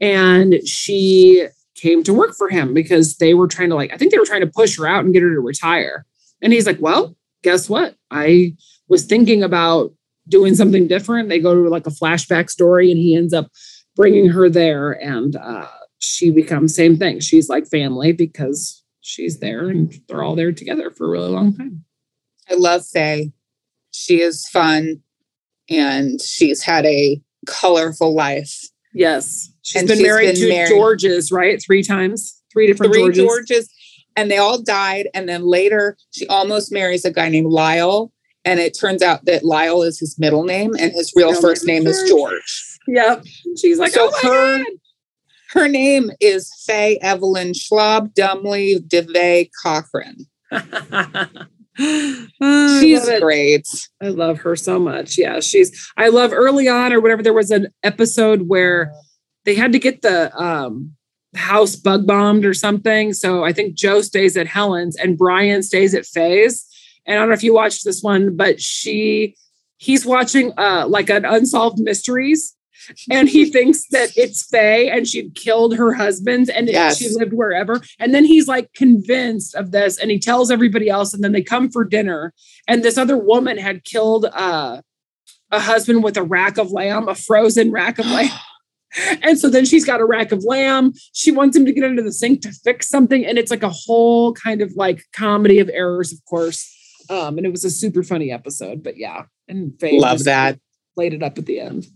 and 0.00 0.66
she 0.66 1.46
came 1.74 2.02
to 2.02 2.14
work 2.14 2.34
for 2.34 2.48
him 2.48 2.74
because 2.74 3.16
they 3.16 3.34
were 3.34 3.48
trying 3.48 3.68
to 3.68 3.74
like 3.74 3.92
i 3.92 3.96
think 3.96 4.10
they 4.10 4.18
were 4.18 4.24
trying 4.24 4.40
to 4.40 4.46
push 4.46 4.76
her 4.78 4.86
out 4.86 5.04
and 5.04 5.12
get 5.12 5.22
her 5.22 5.34
to 5.34 5.40
retire. 5.40 6.06
And 6.42 6.52
he's 6.52 6.66
like 6.66 6.80
well 6.80 7.16
guess 7.44 7.68
what? 7.68 7.94
I 8.10 8.56
was 8.88 9.04
thinking 9.04 9.44
about 9.44 9.92
doing 10.26 10.56
something 10.56 10.88
different. 10.88 11.28
They 11.28 11.38
go 11.38 11.54
to 11.54 11.68
like 11.68 11.86
a 11.86 11.90
flashback 11.90 12.50
story 12.50 12.90
and 12.90 12.98
he 12.98 13.14
ends 13.14 13.32
up 13.32 13.50
bringing 13.94 14.30
her 14.30 14.48
there 14.48 14.92
and 14.92 15.36
uh, 15.36 15.68
she 15.98 16.30
becomes 16.30 16.74
same 16.74 16.96
thing. 16.96 17.20
She's 17.20 17.48
like 17.48 17.68
family 17.68 18.12
because 18.12 18.82
she's 19.00 19.38
there 19.38 19.68
and 19.68 19.94
they're 20.08 20.24
all 20.24 20.34
there 20.34 20.52
together 20.52 20.90
for 20.90 21.06
a 21.06 21.10
really 21.10 21.28
long 21.30 21.54
time. 21.54 21.84
I 22.50 22.54
love 22.54 22.84
Fay. 22.84 23.32
She 23.92 24.20
is 24.20 24.48
fun 24.48 25.02
and 25.70 26.20
she's 26.20 26.62
had 26.62 26.84
a 26.86 27.20
colorful 27.46 28.14
life. 28.14 28.54
yes 28.94 29.50
she's 29.62 29.80
And 29.82 29.88
been 29.88 29.98
she's 29.98 30.06
married 30.06 30.26
been 30.26 30.36
to 30.36 30.48
married- 30.48 30.68
georges 30.70 31.30
right 31.32 31.60
three 31.62 31.82
times 31.82 32.40
three 32.52 32.66
different 32.66 32.92
Three 32.92 33.02
georges, 33.02 33.24
Georges. 33.24 33.68
and 34.16 34.30
they 34.30 34.38
all 34.38 34.62
died. 34.62 35.08
And 35.12 35.28
then 35.28 35.42
later 35.44 35.96
she 36.12 36.26
almost 36.28 36.70
marries 36.72 37.04
a 37.04 37.10
guy 37.10 37.28
named 37.28 37.50
Lyle. 37.50 38.12
And 38.44 38.60
it 38.60 38.78
turns 38.78 39.02
out 39.02 39.24
that 39.24 39.42
Lyle 39.44 39.82
is 39.82 39.98
his 39.98 40.18
middle 40.18 40.44
name 40.44 40.72
and 40.78 40.92
his 40.92 41.12
real 41.16 41.32
my 41.32 41.40
first 41.40 41.66
name 41.66 41.86
is. 41.86 42.00
George. 42.08 42.78
yep 42.86 43.24
she's 43.58 43.78
like 43.78 43.90
So 43.92 44.08
oh 44.12 44.20
my 44.22 44.28
her- 44.30 44.58
God. 44.58 44.66
Her 45.50 45.68
name 45.68 46.10
is 46.20 46.50
Fay 46.66 46.98
Evelyn 47.00 47.52
Schlob 47.52 48.12
Dumbly 48.14 48.80
DeVay 48.88 49.50
Cochran. 49.62 50.26
Oh, 51.78 52.80
She's 52.80 53.08
I 53.08 53.20
great. 53.20 53.66
I 54.02 54.08
love 54.08 54.38
her 54.40 54.56
so 54.56 54.78
much. 54.78 55.18
Yeah, 55.18 55.40
she's. 55.40 55.90
I 55.96 56.08
love 56.08 56.32
early 56.32 56.68
on 56.68 56.92
or 56.92 57.00
whatever. 57.00 57.22
There 57.22 57.32
was 57.32 57.50
an 57.50 57.68
episode 57.82 58.48
where 58.48 58.92
they 59.44 59.54
had 59.54 59.72
to 59.72 59.78
get 59.78 60.02
the 60.02 60.34
um, 60.40 60.94
house 61.34 61.76
bug 61.76 62.06
bombed 62.06 62.44
or 62.44 62.54
something. 62.54 63.12
So 63.12 63.44
I 63.44 63.52
think 63.52 63.74
Joe 63.74 64.00
stays 64.02 64.36
at 64.36 64.46
Helen's 64.46 64.96
and 64.96 65.18
Brian 65.18 65.62
stays 65.62 65.94
at 65.94 66.06
Fay's. 66.06 66.66
And 67.06 67.16
I 67.16 67.20
don't 67.20 67.28
know 67.28 67.34
if 67.34 67.42
you 67.42 67.54
watched 67.54 67.84
this 67.84 68.02
one, 68.02 68.36
but 68.36 68.60
she 68.60 69.36
he's 69.76 70.06
watching 70.06 70.52
uh 70.56 70.86
like 70.88 71.10
an 71.10 71.24
unsolved 71.24 71.78
mysteries. 71.78 72.53
And 73.10 73.28
he 73.28 73.50
thinks 73.50 73.86
that 73.88 74.10
it's 74.16 74.44
Fay 74.46 74.88
and 74.90 75.06
she'd 75.06 75.34
killed 75.34 75.76
her 75.76 75.92
husband 75.94 76.50
and 76.50 76.68
Yes. 76.68 76.98
she 76.98 77.08
lived 77.10 77.32
wherever. 77.32 77.80
And 77.98 78.14
then 78.14 78.24
he's 78.24 78.48
like 78.48 78.72
convinced 78.74 79.54
of 79.54 79.70
this 79.70 79.98
and 79.98 80.10
he 80.10 80.18
tells 80.18 80.50
everybody 80.50 80.88
else. 80.88 81.14
And 81.14 81.22
then 81.22 81.32
they 81.32 81.42
come 81.42 81.70
for 81.70 81.84
dinner. 81.84 82.32
And 82.68 82.82
this 82.82 82.98
other 82.98 83.16
woman 83.16 83.58
had 83.58 83.84
killed 83.84 84.26
uh, 84.32 84.80
a 85.50 85.60
husband 85.60 86.02
with 86.02 86.16
a 86.16 86.22
rack 86.22 86.58
of 86.58 86.72
lamb, 86.72 87.08
a 87.08 87.14
frozen 87.14 87.70
rack 87.70 87.98
of 87.98 88.06
lamb. 88.06 88.30
And 89.22 89.36
so 89.40 89.50
then 89.50 89.64
she's 89.64 89.84
got 89.84 90.00
a 90.00 90.04
rack 90.04 90.30
of 90.30 90.44
lamb. 90.44 90.92
She 91.14 91.32
wants 91.32 91.56
him 91.56 91.66
to 91.66 91.72
get 91.72 91.82
under 91.82 92.00
the 92.00 92.12
sink 92.12 92.42
to 92.42 92.52
fix 92.52 92.88
something. 92.88 93.26
And 93.26 93.38
it's 93.38 93.50
like 93.50 93.64
a 93.64 93.68
whole 93.68 94.32
kind 94.34 94.62
of 94.62 94.72
like 94.76 95.02
comedy 95.12 95.58
of 95.58 95.68
errors, 95.68 96.12
of 96.12 96.24
course. 96.26 96.72
Um, 97.10 97.36
and 97.36 97.44
it 97.44 97.50
was 97.50 97.64
a 97.64 97.70
super 97.70 98.04
funny 98.04 98.30
episode. 98.30 98.84
But 98.84 98.96
yeah, 98.96 99.24
and 99.48 99.72
Fay 99.80 99.98
Love 99.98 100.22
that. 100.24 100.60
Laid 100.96 101.12
it 101.12 101.24
up 101.24 101.38
at 101.38 101.46
the 101.46 101.58
end. 101.58 101.88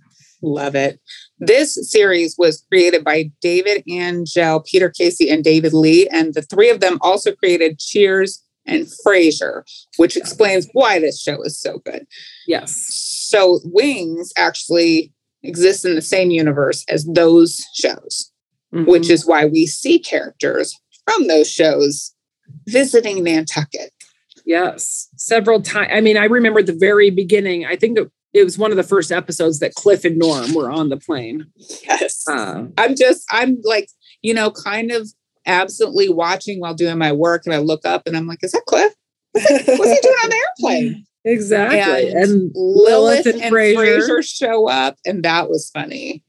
Love 0.42 0.74
it. 0.74 1.00
This 1.38 1.76
series 1.90 2.36
was 2.38 2.64
created 2.70 3.04
by 3.04 3.30
David 3.40 3.82
Angell, 3.90 4.62
Peter 4.62 4.88
Casey, 4.90 5.28
and 5.30 5.42
David 5.42 5.72
Lee. 5.72 6.06
And 6.12 6.34
the 6.34 6.42
three 6.42 6.70
of 6.70 6.80
them 6.80 6.98
also 7.00 7.32
created 7.34 7.78
Cheers 7.78 8.42
and 8.66 8.86
Frasier, 9.04 9.62
which 9.96 10.16
explains 10.16 10.68
why 10.72 10.98
this 11.00 11.20
show 11.20 11.42
is 11.42 11.58
so 11.60 11.78
good. 11.84 12.06
Yes. 12.46 12.84
So 12.90 13.60
Wings 13.64 14.32
actually 14.36 15.12
exists 15.42 15.84
in 15.84 15.94
the 15.94 16.02
same 16.02 16.30
universe 16.30 16.84
as 16.88 17.04
those 17.04 17.60
shows, 17.74 18.30
which 18.72 19.04
Mhm. 19.04 19.10
is 19.10 19.26
why 19.26 19.44
we 19.44 19.66
see 19.66 19.98
characters 19.98 20.74
from 21.06 21.26
those 21.26 21.48
shows 21.48 22.12
visiting 22.66 23.24
Nantucket. 23.24 23.92
Yes, 24.44 25.08
several 25.16 25.60
times. 25.62 25.88
I 25.92 26.00
mean, 26.00 26.16
I 26.16 26.24
remember 26.24 26.62
the 26.62 26.72
very 26.78 27.10
beginning. 27.10 27.66
I 27.66 27.76
think 27.76 27.98
it, 27.98 28.08
it 28.34 28.44
was 28.44 28.58
one 28.58 28.70
of 28.70 28.76
the 28.76 28.82
first 28.82 29.10
episodes 29.10 29.58
that 29.60 29.74
Cliff 29.74 30.04
and 30.04 30.18
Norm 30.18 30.54
were 30.54 30.70
on 30.70 30.88
the 30.90 30.96
plane. 30.96 31.46
Yes. 31.84 32.24
Uh, 32.28 32.66
I'm 32.76 32.94
just, 32.94 33.24
I'm 33.30 33.58
like, 33.64 33.88
you 34.22 34.34
know, 34.34 34.50
kind 34.50 34.90
of 34.90 35.08
absently 35.46 36.08
watching 36.08 36.60
while 36.60 36.74
doing 36.74 36.98
my 36.98 37.12
work. 37.12 37.42
And 37.46 37.54
I 37.54 37.58
look 37.58 37.86
up 37.86 38.06
and 38.06 38.16
I'm 38.16 38.26
like, 38.26 38.40
is 38.42 38.52
that 38.52 38.62
Cliff? 38.66 38.92
What's 39.32 39.48
he 39.48 39.66
doing 39.66 40.16
on 40.24 40.30
the 40.30 40.46
airplane? 40.64 41.04
exactly. 41.24 42.10
And 42.10 42.16
And, 42.18 42.52
Lilith 42.54 43.26
and 43.26 43.40
and, 43.42 43.54
Frasier. 43.54 43.98
Frasier. 44.08 44.22
show 44.28 44.68
up. 44.68 44.96
And 45.06 45.24
that 45.24 45.48
was 45.48 45.70
funny. 45.72 46.22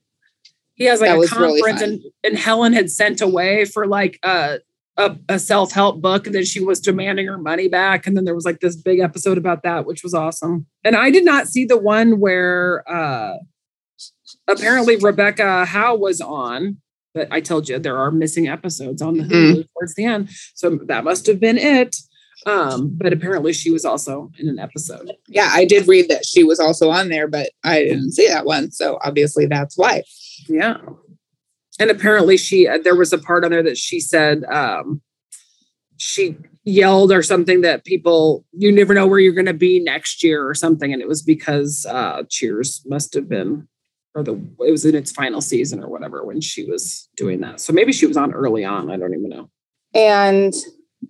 he 0.76 0.86
has 0.86 1.02
like 1.02 1.10
that 1.10 1.16
a 1.16 1.20
was 1.20 1.32
really 1.34 1.62
conference, 1.62 1.82
and, 1.82 2.02
and 2.24 2.38
Helen 2.38 2.74
had 2.74 2.90
sent 2.90 3.20
away 3.22 3.66
for 3.66 3.88
like 3.88 4.20
a 4.24 4.60
a, 5.00 5.18
a 5.30 5.40
self 5.40 5.72
help 5.72 6.02
book, 6.02 6.26
and 6.26 6.36
then 6.36 6.44
she 6.44 6.64
was 6.64 6.80
demanding 6.80 7.26
her 7.28 7.38
money 7.38 7.68
back. 7.68 8.06
And 8.06 8.16
then 8.16 8.26
there 8.26 8.36
was 8.36 8.46
like 8.46 8.60
this 8.60 8.76
big 8.76 9.00
episode 9.00 9.38
about 9.38 9.64
that, 9.64 9.86
which 9.86 10.04
was 10.04 10.14
awesome. 10.14 10.68
And 10.84 10.96
I 10.96 11.10
did 11.10 11.26
not 11.26 11.48
see 11.48 11.66
the 11.66 11.78
one 11.78 12.20
where 12.20 12.84
uh 12.90 13.38
apparently 14.48 14.98
Rebecca 14.98 15.66
Howe 15.66 15.96
was 15.96 16.22
on. 16.22 16.78
But 17.16 17.28
I 17.32 17.42
told 17.42 17.68
you 17.68 17.80
there 17.80 17.98
are 17.98 18.12
missing 18.12 18.48
episodes 18.48 19.02
on 19.02 19.18
the. 19.18 19.24
Hulu 19.24 19.66
towards 19.74 19.96
the 19.96 20.06
end, 20.06 20.30
so 20.54 20.78
that 20.86 21.04
must 21.04 21.26
have 21.26 21.40
been 21.40 21.58
it. 21.58 21.96
Um, 22.46 22.92
but 22.96 23.12
apparently 23.12 23.52
she 23.52 23.72
was 23.72 23.84
also 23.84 24.32
in 24.38 24.48
an 24.48 24.60
episode. 24.60 25.12
Yeah, 25.28 25.50
I 25.52 25.66
did 25.66 25.88
read 25.88 26.08
that 26.10 26.26
she 26.26 26.44
was 26.44 26.60
also 26.60 26.90
on 26.90 27.10
there, 27.10 27.28
but 27.28 27.50
I 27.64 27.84
didn't 27.84 28.12
see 28.12 28.28
that 28.28 28.46
one. 28.46 28.72
So 28.72 29.00
obviously 29.04 29.46
that's 29.46 29.78
why. 29.78 30.04
Yeah. 30.48 30.78
And 31.80 31.90
apparently 31.90 32.38
she 32.38 32.68
uh, 32.68 32.78
there 32.84 32.96
was 32.96 33.14
a 33.14 33.18
part 33.18 33.44
on 33.46 33.52
there 33.52 33.64
that 33.64 33.78
she 33.78 34.00
said 34.00 34.44
um 34.46 35.02
she 35.98 36.36
yelled 36.64 37.12
or 37.12 37.24
something 37.24 37.62
that 37.62 37.86
people 37.86 38.46
you 38.52 38.72
never 38.72 38.94
know 38.94 39.08
where 39.08 39.20
you're 39.20 39.34
going 39.34 39.46
to 39.46 39.54
be 39.54 39.80
next 39.80 40.24
year 40.24 40.48
or 40.48 40.54
something 40.54 40.94
and 40.94 41.02
it 41.02 41.08
was 41.08 41.22
because 41.22 41.86
uh 41.90 42.24
Cheers 42.30 42.84
must 42.86 43.14
have 43.16 43.28
been 43.28 43.68
or 44.16 44.24
the 44.24 44.34
it 44.66 44.72
was 44.72 44.86
in 44.86 44.96
its 44.96 45.12
final 45.12 45.42
season 45.42 45.82
or 45.84 45.90
whatever 45.90 46.24
when 46.26 46.42
she 46.42 46.66
was 46.66 47.10
doing 47.16 47.42
that. 47.42 47.60
So 47.62 47.74
maybe 47.74 47.92
she 47.94 48.06
was 48.08 48.18
on 48.18 48.34
early 48.34 48.66
on, 48.66 48.92
I 48.92 48.98
don't 48.98 49.14
even 49.14 49.30
know. 49.30 49.50
And 49.94 50.54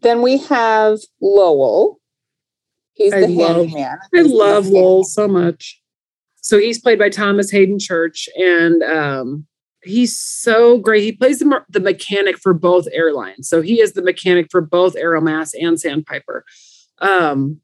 then 0.02 0.22
we 0.22 0.38
have 0.38 1.00
Lowell. 1.22 2.00
He's 2.94 3.14
I 3.14 3.22
the 3.22 3.28
love- 3.28 3.56
handyman. 3.68 3.98
I 4.16 4.22
love. 4.22 4.68
Lowell 4.68 5.04
so 5.04 5.28
much. 5.28 5.82
So 6.42 6.58
he's 6.60 6.80
played 6.80 7.00
by 7.00 7.10
Thomas 7.10 7.52
Haden 7.52 7.80
Church, 7.80 8.28
and 8.38 8.82
um, 8.84 9.46
he's 9.84 10.18
so 10.18 10.78
great. 10.78 11.04
He 11.04 11.12
plays 11.12 11.40
the, 11.40 11.64
the 11.70 11.80
mechanic 11.80 12.38
for 12.38 12.54
both 12.54 12.88
airlines. 12.92 13.48
So 13.48 13.62
he 13.62 13.80
is 13.80 13.94
the 13.94 14.02
mechanic 14.02 14.48
for 14.52 14.62
both 14.62 14.96
Aeromass 14.96 15.54
and 15.54 15.80
Sandpiper. 15.80 16.44
Um, 17.00 17.62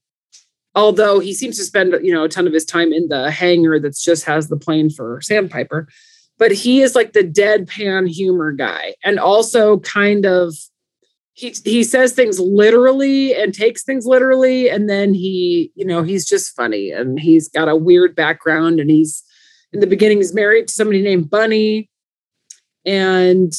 although 0.75 1.19
he 1.19 1.34
seems 1.34 1.57
to 1.57 1.63
spend 1.63 1.95
you 2.03 2.13
know 2.13 2.24
a 2.24 2.29
ton 2.29 2.48
of 2.48 2.53
his 2.53 2.65
time 2.65 2.93
in 2.93 3.07
the 3.07 3.31
hangar 3.31 3.79
that's 3.79 4.03
just 4.03 4.25
has 4.25 4.48
the 4.48 4.57
plane 4.57 4.89
for 4.89 5.19
Sandpiper, 5.22 5.88
but 6.38 6.51
he 6.51 6.81
is 6.81 6.95
like 6.95 7.13
the 7.13 7.24
deadpan 7.24 8.07
humor 8.07 8.51
guy, 8.51 8.95
and 9.03 9.19
also 9.19 9.79
kind 9.79 10.25
of 10.25 10.53
he 11.36 11.53
he 11.65 11.84
says 11.84 12.13
things 12.13 12.39
literally 12.39 13.36
and 13.36 13.53
takes 13.53 13.84
things 13.84 14.05
literally 14.05 14.69
and 14.69 14.89
then 14.89 15.13
he 15.13 15.72
you 15.75 15.86
know 15.86 16.01
he's 16.01 16.25
just 16.25 16.55
funny 16.55 16.91
and 16.91 17.19
he's 17.19 17.50
got 17.50 17.67
a 17.67 17.75
weird 17.75 18.15
background 18.15 18.79
and 18.79 18.89
he's 18.89 19.22
in 19.74 19.81
the 19.81 19.88
beginning 19.88 20.17
he's 20.17 20.34
married 20.34 20.65
to 20.65 20.74
somebody 20.74 21.01
named 21.01 21.29
bunny 21.29 21.89
and 22.86 23.54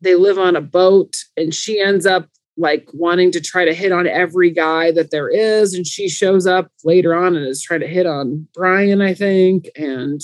they 0.00 0.14
live 0.14 0.38
on 0.38 0.56
a 0.56 0.60
boat 0.60 1.14
and 1.36 1.54
she 1.54 1.80
ends 1.80 2.06
up 2.06 2.28
like 2.58 2.88
wanting 2.94 3.30
to 3.32 3.40
try 3.40 3.64
to 3.64 3.74
hit 3.74 3.92
on 3.92 4.06
every 4.06 4.50
guy 4.50 4.90
that 4.90 5.10
there 5.10 5.28
is 5.28 5.74
and 5.74 5.86
she 5.86 6.08
shows 6.08 6.46
up 6.46 6.70
later 6.84 7.14
on 7.14 7.36
and 7.36 7.46
is 7.46 7.62
trying 7.62 7.80
to 7.80 7.86
hit 7.86 8.06
on 8.06 8.46
brian 8.54 9.02
i 9.02 9.12
think 9.12 9.68
and 9.76 10.22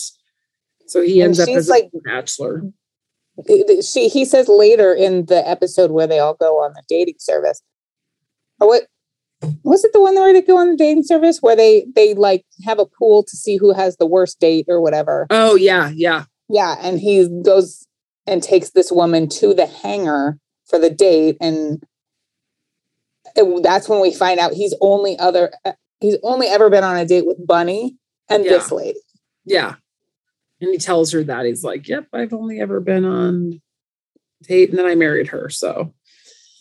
so 0.86 1.02
he 1.02 1.20
ends 1.20 1.38
up 1.38 1.48
as 1.48 1.68
like- 1.68 1.90
a 1.94 1.98
bachelor 2.00 2.62
she 3.82 4.08
he 4.08 4.24
says 4.24 4.48
later 4.48 4.92
in 4.92 5.26
the 5.26 5.46
episode 5.48 5.90
where 5.90 6.06
they 6.06 6.18
all 6.18 6.34
go 6.34 6.62
on 6.62 6.72
the 6.74 6.82
dating 6.88 7.16
service. 7.18 7.62
Or 8.60 8.68
what 8.68 8.82
was 9.64 9.84
it 9.84 9.92
the 9.92 10.00
one 10.00 10.14
where 10.14 10.32
they 10.32 10.42
go 10.42 10.58
on 10.58 10.70
the 10.70 10.76
dating 10.76 11.04
service 11.04 11.38
where 11.40 11.56
they 11.56 11.86
they 11.94 12.14
like 12.14 12.44
have 12.64 12.78
a 12.78 12.86
pool 12.86 13.24
to 13.24 13.36
see 13.36 13.56
who 13.56 13.72
has 13.72 13.96
the 13.96 14.06
worst 14.06 14.38
date 14.38 14.66
or 14.68 14.80
whatever? 14.80 15.26
Oh 15.30 15.54
yeah 15.56 15.90
yeah. 15.94 16.24
Yeah 16.48 16.76
and 16.80 17.00
he 17.00 17.28
goes 17.42 17.86
and 18.26 18.42
takes 18.42 18.70
this 18.70 18.90
woman 18.92 19.28
to 19.28 19.54
the 19.54 19.66
hangar 19.66 20.38
for 20.66 20.78
the 20.78 20.90
date. 20.90 21.36
And 21.40 21.82
it- 23.36 23.62
that's 23.62 23.88
when 23.88 24.00
we 24.00 24.12
find 24.12 24.38
out 24.40 24.52
he's 24.52 24.74
only 24.80 25.18
other 25.18 25.52
uh, 25.64 25.72
he's 26.00 26.16
only 26.22 26.46
ever 26.48 26.70
been 26.70 26.84
on 26.84 26.96
a 26.96 27.04
date 27.06 27.26
with 27.26 27.44
bunny 27.46 27.96
and 28.28 28.44
this 28.44 28.70
lady. 28.72 28.98
Yeah. 29.44 29.74
And 30.60 30.70
he 30.70 30.78
tells 30.78 31.10
her 31.12 31.24
that 31.24 31.44
he's 31.46 31.64
like, 31.64 31.88
Yep, 31.88 32.06
I've 32.12 32.32
only 32.32 32.60
ever 32.60 32.80
been 32.80 33.04
on 33.04 33.60
a 34.42 34.44
date 34.46 34.70
and 34.70 34.78
then 34.78 34.86
I 34.86 34.94
married 34.94 35.28
her. 35.28 35.48
So 35.50 35.92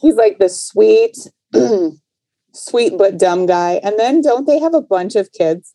he's 0.02 0.16
like 0.16 0.40
the 0.40 0.50
sweet 0.50 1.18
sweet 2.54 2.98
but 2.98 3.18
dumb 3.18 3.46
guy. 3.46 3.80
And 3.84 3.98
then 4.00 4.22
don't 4.22 4.46
they 4.48 4.60
have 4.60 4.74
a 4.74 4.82
bunch 4.82 5.16
of 5.16 5.32
kids 5.32 5.74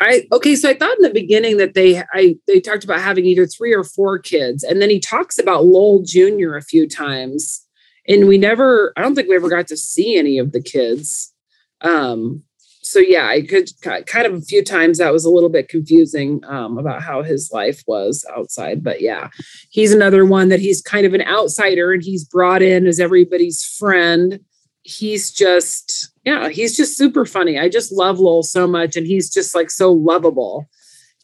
I 0.00 0.26
okay, 0.32 0.54
so 0.56 0.68
I 0.68 0.74
thought 0.74 0.96
in 0.98 1.02
the 1.02 1.10
beginning 1.10 1.56
that 1.56 1.74
they 1.74 2.02
I 2.12 2.36
they 2.46 2.60
talked 2.60 2.84
about 2.84 3.00
having 3.00 3.24
either 3.24 3.46
three 3.46 3.74
or 3.74 3.84
four 3.84 4.18
kids, 4.18 4.62
and 4.62 4.82
then 4.82 4.90
he 4.90 5.00
talks 5.00 5.38
about 5.38 5.64
Lowell 5.64 6.02
Jr. 6.04 6.56
a 6.56 6.62
few 6.62 6.86
times, 6.88 7.66
and 8.08 8.28
we 8.28 8.38
never 8.38 8.92
I 8.96 9.02
don't 9.02 9.14
think 9.14 9.28
we 9.28 9.36
ever 9.36 9.48
got 9.48 9.68
to 9.68 9.76
see 9.76 10.16
any 10.16 10.38
of 10.38 10.52
the 10.52 10.62
kids. 10.62 11.32
Um 11.80 12.42
so 12.86 13.00
yeah, 13.00 13.26
I 13.26 13.42
could 13.42 13.68
kind 13.82 14.26
of 14.26 14.34
a 14.34 14.40
few 14.42 14.62
times 14.62 14.98
that 14.98 15.12
was 15.12 15.24
a 15.24 15.30
little 15.30 15.48
bit 15.48 15.68
confusing 15.68 16.40
um, 16.46 16.78
about 16.78 17.02
how 17.02 17.20
his 17.20 17.50
life 17.52 17.82
was 17.88 18.24
outside, 18.32 18.84
but 18.84 19.00
yeah, 19.00 19.30
he's 19.70 19.92
another 19.92 20.24
one 20.24 20.50
that 20.50 20.60
he's 20.60 20.82
kind 20.82 21.04
of 21.04 21.12
an 21.12 21.22
outsider 21.22 21.92
and 21.92 22.04
he's 22.04 22.22
brought 22.22 22.62
in 22.62 22.86
as 22.86 23.00
everybody's 23.00 23.64
friend. 23.64 24.38
He's 24.82 25.32
just, 25.32 26.12
yeah, 26.26 26.48
he's 26.48 26.76
just 26.76 26.98
super 26.98 27.24
funny. 27.24 27.56
I 27.56 27.68
just 27.68 27.92
love 27.92 28.18
Lowell 28.18 28.42
so 28.42 28.66
much, 28.66 28.96
and 28.96 29.06
he's 29.06 29.30
just 29.30 29.54
like 29.54 29.70
so 29.70 29.92
lovable. 29.92 30.68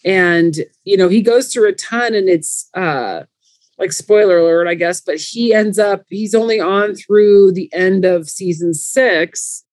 And 0.04 0.54
you 0.84 0.96
know, 0.96 1.08
he 1.08 1.20
goes 1.20 1.52
through 1.52 1.68
a 1.68 1.74
ton, 1.74 2.14
and 2.14 2.28
it's 2.28 2.70
uh 2.74 3.24
like 3.78 3.92
spoiler 3.92 4.38
alert, 4.38 4.68
I 4.68 4.74
guess, 4.74 5.00
but 5.00 5.18
he 5.18 5.52
ends 5.52 5.78
up 5.78 6.04
he's 6.08 6.36
only 6.36 6.60
on 6.60 6.94
through 6.94 7.52
the 7.52 7.68
end 7.72 8.04
of 8.04 8.30
season 8.30 8.74
six 8.74 9.64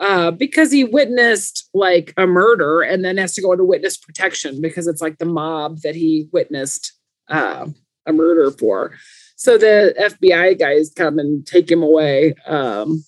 uh, 0.00 0.32
because 0.32 0.72
he 0.72 0.82
witnessed 0.82 1.68
like 1.72 2.12
a 2.16 2.26
murder 2.26 2.80
and 2.82 3.04
then 3.04 3.18
has 3.18 3.34
to 3.34 3.42
go 3.42 3.52
into 3.52 3.64
witness 3.64 3.96
protection 3.96 4.60
because 4.60 4.88
it's 4.88 5.00
like 5.00 5.18
the 5.18 5.24
mob 5.24 5.78
that 5.82 5.94
he 5.94 6.28
witnessed 6.32 6.92
uh, 7.28 7.68
a 8.04 8.12
murder 8.12 8.50
for. 8.50 8.98
So 9.36 9.58
the 9.58 9.94
FBI 9.96 10.58
guys 10.58 10.92
come 10.94 11.20
and 11.20 11.46
take 11.46 11.70
him 11.70 11.84
away 11.84 12.34
um, 12.46 13.04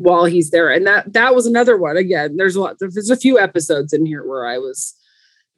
while 0.00 0.24
he's 0.24 0.50
there, 0.50 0.70
and 0.70 0.86
that 0.86 1.12
that 1.12 1.34
was 1.34 1.46
another 1.46 1.76
one. 1.76 1.96
Again, 1.96 2.36
there's 2.36 2.56
a 2.56 2.60
lot. 2.60 2.76
There's 2.80 3.10
a 3.10 3.16
few 3.16 3.38
episodes 3.38 3.92
in 3.92 4.06
here 4.06 4.26
where 4.26 4.46
I 4.46 4.58
was 4.58 4.94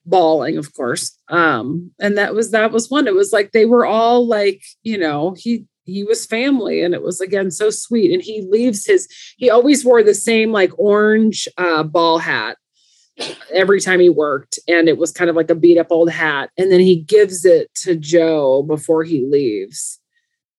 bawling, 0.05 0.59
of 0.59 0.75
course. 0.75 1.17
Um, 1.29 1.93
and 2.01 2.19
that 2.19 2.35
was 2.35 2.51
that 2.51 2.73
was 2.73 2.91
one. 2.91 3.07
It 3.07 3.15
was 3.15 3.33
like 3.33 3.53
they 3.53 3.67
were 3.67 3.87
all 3.87 4.27
like, 4.27 4.63
you 4.83 4.99
know, 4.99 5.35
he 5.39 5.65
he 5.85 6.05
was 6.05 6.27
family 6.27 6.83
and 6.83 6.95
it 6.95 7.03
was 7.03 7.21
again 7.21 7.51
so 7.51 7.71
sweet 7.71 8.13
and 8.13 8.23
he 8.23 8.43
leaves 8.51 8.87
his 8.87 9.09
he 9.37 9.51
always 9.51 9.85
wore 9.85 10.03
the 10.03 10.15
same 10.15 10.53
like 10.53 10.71
orange 10.79 11.49
uh 11.59 11.83
ball 11.83 12.19
hat 12.19 12.57
every 13.53 13.81
time 13.81 13.99
he 13.99 14.09
worked 14.09 14.61
and 14.69 14.89
it 14.89 14.97
was 14.97 15.11
kind 15.11 15.29
of 15.29 15.35
like 15.35 15.51
a 15.51 15.57
beat 15.57 15.79
up 15.79 15.89
old 15.91 16.09
hat 16.09 16.51
and 16.57 16.71
then 16.71 16.79
he 16.79 17.03
gives 17.03 17.45
it 17.45 17.69
to 17.75 17.97
joe 17.97 18.63
before 18.63 19.03
he 19.03 19.27
leaves 19.27 19.99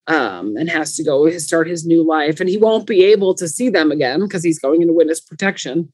um 0.08 0.56
and 0.58 0.70
has 0.70 0.96
to 0.96 1.04
go 1.04 1.30
start 1.38 1.68
his 1.68 1.86
new 1.86 2.06
life 2.06 2.40
and 2.40 2.50
he 2.50 2.58
won't 2.58 2.86
be 2.88 3.04
able 3.06 3.34
to 3.34 3.48
see 3.48 3.70
them 3.70 3.92
again 3.92 4.20
because 4.22 4.44
he's 4.44 4.60
going 4.60 4.82
into 4.82 4.94
witness 4.94 5.22
protection 5.22 5.92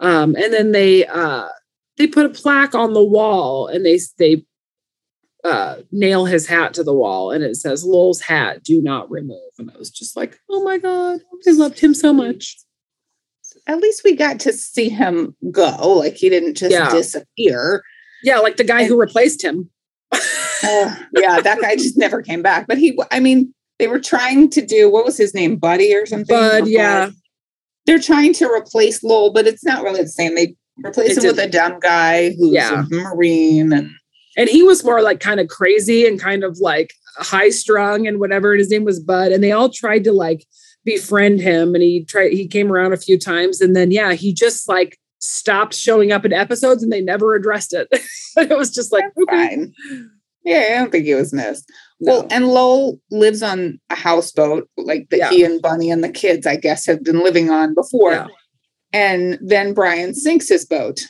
um 0.00 0.34
and 0.36 0.52
then 0.52 0.72
they 0.72 1.06
uh 1.06 1.48
they 1.96 2.06
put 2.06 2.26
a 2.26 2.30
plaque 2.30 2.74
on 2.74 2.92
the 2.92 3.02
wall 3.04 3.66
and 3.66 3.86
they 3.86 3.98
they 4.18 4.44
uh, 5.44 5.76
nail 5.92 6.24
his 6.24 6.46
hat 6.48 6.74
to 6.74 6.82
the 6.82 6.92
wall 6.92 7.30
and 7.30 7.44
it 7.44 7.54
says 7.54 7.84
Lowell's 7.84 8.20
hat, 8.20 8.64
do 8.64 8.82
not 8.82 9.08
remove. 9.08 9.52
And 9.58 9.70
I 9.70 9.78
was 9.78 9.90
just 9.90 10.16
like, 10.16 10.40
oh 10.50 10.64
my 10.64 10.76
God, 10.76 11.20
I 11.46 11.50
loved 11.52 11.78
him 11.78 11.94
so 11.94 12.12
much. 12.12 12.58
at 13.68 13.78
least 13.78 14.02
we 14.04 14.16
got 14.16 14.40
to 14.40 14.52
see 14.52 14.88
him 14.88 15.36
go. 15.52 15.98
Like 15.98 16.14
he 16.16 16.28
didn't 16.30 16.56
just 16.56 16.72
Yeah. 16.72 16.90
disappear. 16.90 17.82
Yeah, 18.24 18.38
like 18.38 18.56
the 18.56 18.64
guy 18.64 18.86
who 18.86 18.98
replaced 19.00 19.42
him. 19.44 19.70
Uh, 20.66 20.94
yeah, 21.16 21.40
that 21.40 21.60
guy 21.60 21.76
just 21.76 21.96
never 21.96 22.22
came 22.22 22.42
back. 22.42 22.66
But 22.66 22.78
he, 22.78 22.98
I 23.10 23.20
mean, 23.20 23.52
they 23.78 23.88
were 23.88 24.00
trying 24.00 24.50
to 24.50 24.64
do 24.64 24.90
what 24.90 25.04
was 25.04 25.16
his 25.16 25.34
name, 25.34 25.56
Buddy 25.56 25.94
or 25.94 26.06
something. 26.06 26.34
Bud, 26.34 26.64
Or 26.64 26.68
yeah. 26.68 27.10
They're 27.86 28.00
trying 28.00 28.32
to 28.34 28.46
replace 28.46 29.02
Lowell, 29.04 29.32
but 29.32 29.46
it's 29.46 29.64
not 29.64 29.84
really 29.84 30.02
the 30.02 30.08
same. 30.08 30.34
They 30.34 30.56
replace 30.84 31.16
It 31.16 31.22
him 31.24 31.28
with 31.36 31.38
a 31.38 31.48
dumb 31.48 31.78
guy 31.80 32.30
who's 32.30 32.52
Yeah. 32.52 32.84
a 32.90 32.94
Marine 32.94 33.72
and 33.72 33.90
and 34.36 34.48
he 34.50 34.62
was 34.62 34.84
more 34.84 35.00
like 35.00 35.20
kind 35.20 35.40
of 35.40 35.48
crazy 35.48 36.06
and 36.06 36.20
kind 36.20 36.44
of 36.44 36.58
like 36.60 36.92
high 37.16 37.48
strung 37.48 38.06
and 38.06 38.18
whatever 38.20 38.52
and 38.52 38.58
his 38.58 38.70
name 38.70 38.84
was 38.84 39.00
bud 39.00 39.32
and 39.32 39.42
they 39.42 39.52
all 39.52 39.70
tried 39.70 40.04
to 40.04 40.12
like 40.12 40.44
befriend 40.84 41.40
him 41.40 41.74
and 41.74 41.82
he 41.82 42.04
tried 42.04 42.32
he 42.32 42.46
came 42.46 42.70
around 42.70 42.92
a 42.92 42.98
few 42.98 43.18
times 43.18 43.62
and 43.62 43.74
then 43.74 43.90
yeah 43.90 44.12
he 44.12 44.34
just 44.34 44.68
like 44.68 44.98
stopped 45.18 45.72
showing 45.74 46.12
up 46.12 46.26
in 46.26 46.32
episodes 46.34 46.82
and 46.82 46.92
they 46.92 47.00
never 47.00 47.34
addressed 47.34 47.72
it 47.72 47.88
it 48.36 48.56
was 48.58 48.70
just 48.70 48.92
like 48.92 49.04
okay 49.18 49.56
fine. 49.56 49.74
Yeah, 50.46 50.70
I 50.72 50.78
don't 50.78 50.90
think 50.92 51.04
he 51.04 51.14
was 51.14 51.32
missed. 51.34 51.70
no. 52.00 52.12
Well, 52.20 52.26
and 52.30 52.46
Lowell 52.48 52.98
lives 53.10 53.42
on 53.42 53.78
a 53.90 53.94
houseboat, 53.96 54.68
like 54.78 55.08
that 55.10 55.18
Yeah. 55.18 55.30
he 55.30 55.42
and 55.44 55.60
Bunny 55.60 55.90
and 55.90 56.02
the 56.04 56.08
kids, 56.08 56.46
I 56.46 56.56
guess, 56.56 56.86
have 56.86 57.02
been 57.04 57.22
living 57.22 57.50
on 57.50 57.74
before. 57.74 58.12
Yeah. 58.12 58.26
And 58.92 59.38
then 59.42 59.74
Brian 59.74 60.14
sinks 60.14 60.48
his 60.48 60.64
boat. 60.64 61.00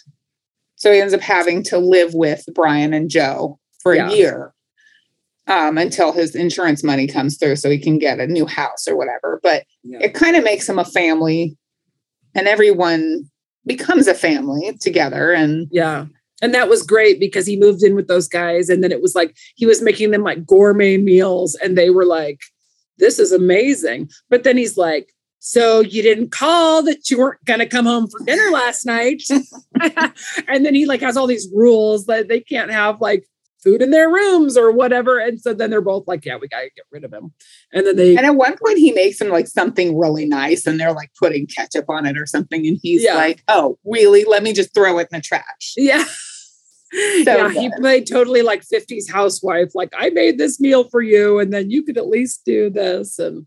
So 0.76 0.90
he 0.92 1.00
ends 1.00 1.14
up 1.14 1.20
having 1.20 1.62
to 1.64 1.78
live 1.78 2.14
with 2.14 2.44
Brian 2.54 2.92
and 2.94 3.08
Joe 3.10 3.58
for 3.82 3.94
Yeah. 3.94 4.10
a 4.10 4.14
year 4.16 4.52
um, 5.46 5.78
until 5.78 6.12
his 6.12 6.34
insurance 6.34 6.82
money 6.82 7.06
comes 7.06 7.36
through 7.36 7.56
so 7.56 7.70
he 7.70 7.78
can 7.78 7.98
get 7.98 8.18
a 8.20 8.26
new 8.26 8.46
house 8.46 8.88
or 8.88 8.96
whatever. 8.96 9.38
But 9.42 9.64
it 9.84 10.14
kind 10.14 10.34
of 10.36 10.44
makes 10.44 10.68
him 10.68 10.78
a 10.78 10.84
family 10.84 11.56
and 12.34 12.48
everyone 12.48 13.24
becomes 13.66 14.06
a 14.06 14.14
family 14.14 14.76
together. 14.80 15.32
And 15.32 15.68
Yeah. 15.70 16.06
And 16.42 16.54
that 16.54 16.68
was 16.68 16.82
great 16.82 17.18
because 17.18 17.46
he 17.46 17.58
moved 17.58 17.82
in 17.82 17.94
with 17.94 18.08
those 18.08 18.28
guys. 18.28 18.68
And 18.68 18.84
then 18.84 18.92
it 18.92 19.02
was 19.02 19.14
like 19.14 19.36
he 19.54 19.66
was 19.66 19.82
making 19.82 20.10
them 20.10 20.22
like 20.22 20.46
gourmet 20.46 20.98
meals. 20.98 21.54
And 21.56 21.76
they 21.76 21.90
were 21.90 22.04
like, 22.04 22.40
this 22.98 23.18
is 23.18 23.32
amazing. 23.32 24.10
But 24.28 24.44
then 24.44 24.56
he's 24.56 24.76
like, 24.76 25.12
so 25.38 25.80
you 25.80 26.02
didn't 26.02 26.32
call 26.32 26.82
that 26.82 27.08
you 27.10 27.18
weren't 27.18 27.44
going 27.44 27.60
to 27.60 27.66
come 27.66 27.86
home 27.86 28.08
for 28.08 28.24
dinner 28.24 28.50
last 28.50 28.84
night. 28.84 29.22
and 30.48 30.66
then 30.66 30.74
he 30.74 30.86
like 30.86 31.00
has 31.00 31.16
all 31.16 31.26
these 31.26 31.48
rules 31.54 32.06
that 32.06 32.28
they 32.28 32.40
can't 32.40 32.70
have 32.70 33.00
like 33.00 33.24
food 33.66 33.82
in 33.82 33.90
their 33.90 34.08
rooms 34.08 34.56
or 34.56 34.70
whatever. 34.70 35.18
And 35.18 35.40
so 35.40 35.52
then 35.52 35.70
they're 35.70 35.80
both 35.80 36.06
like, 36.06 36.24
yeah, 36.24 36.36
we 36.36 36.46
got 36.46 36.60
to 36.60 36.70
get 36.76 36.84
rid 36.92 37.04
of 37.04 37.12
him. 37.12 37.32
And 37.72 37.84
then 37.84 37.96
they, 37.96 38.16
And 38.16 38.24
at 38.24 38.36
one 38.36 38.56
point, 38.64 38.78
he 38.78 38.92
makes 38.92 39.18
them 39.18 39.28
like 39.28 39.48
something 39.48 39.98
really 39.98 40.24
nice, 40.24 40.66
and 40.66 40.78
they're 40.78 40.92
like 40.92 41.10
putting 41.18 41.46
ketchup 41.48 41.86
on 41.88 42.06
it 42.06 42.16
or 42.16 42.26
something. 42.26 42.64
And 42.64 42.78
he's 42.80 43.02
Yeah. 43.02 43.14
like, 43.16 43.42
"Oh, 43.48 43.78
really? 43.84 44.24
Let 44.24 44.42
me 44.44 44.52
just 44.52 44.72
throw 44.72 44.98
it 44.98 45.08
in 45.10 45.18
the 45.18 45.20
trash." 45.20 45.74
Yeah. 45.76 46.04
yeah, 46.92 47.50
he 47.50 47.70
played 47.80 48.06
totally 48.06 48.42
like 48.42 48.62
50s 48.62 49.10
housewife. 49.10 49.74
Like, 49.74 49.92
I 49.98 50.10
made 50.10 50.38
this 50.38 50.60
meal 50.60 50.88
for 50.88 51.02
you, 51.02 51.40
and 51.40 51.52
then 51.52 51.68
you 51.70 51.82
could 51.82 51.98
at 51.98 52.06
least 52.06 52.42
do 52.46 52.70
this. 52.70 53.18
And 53.18 53.46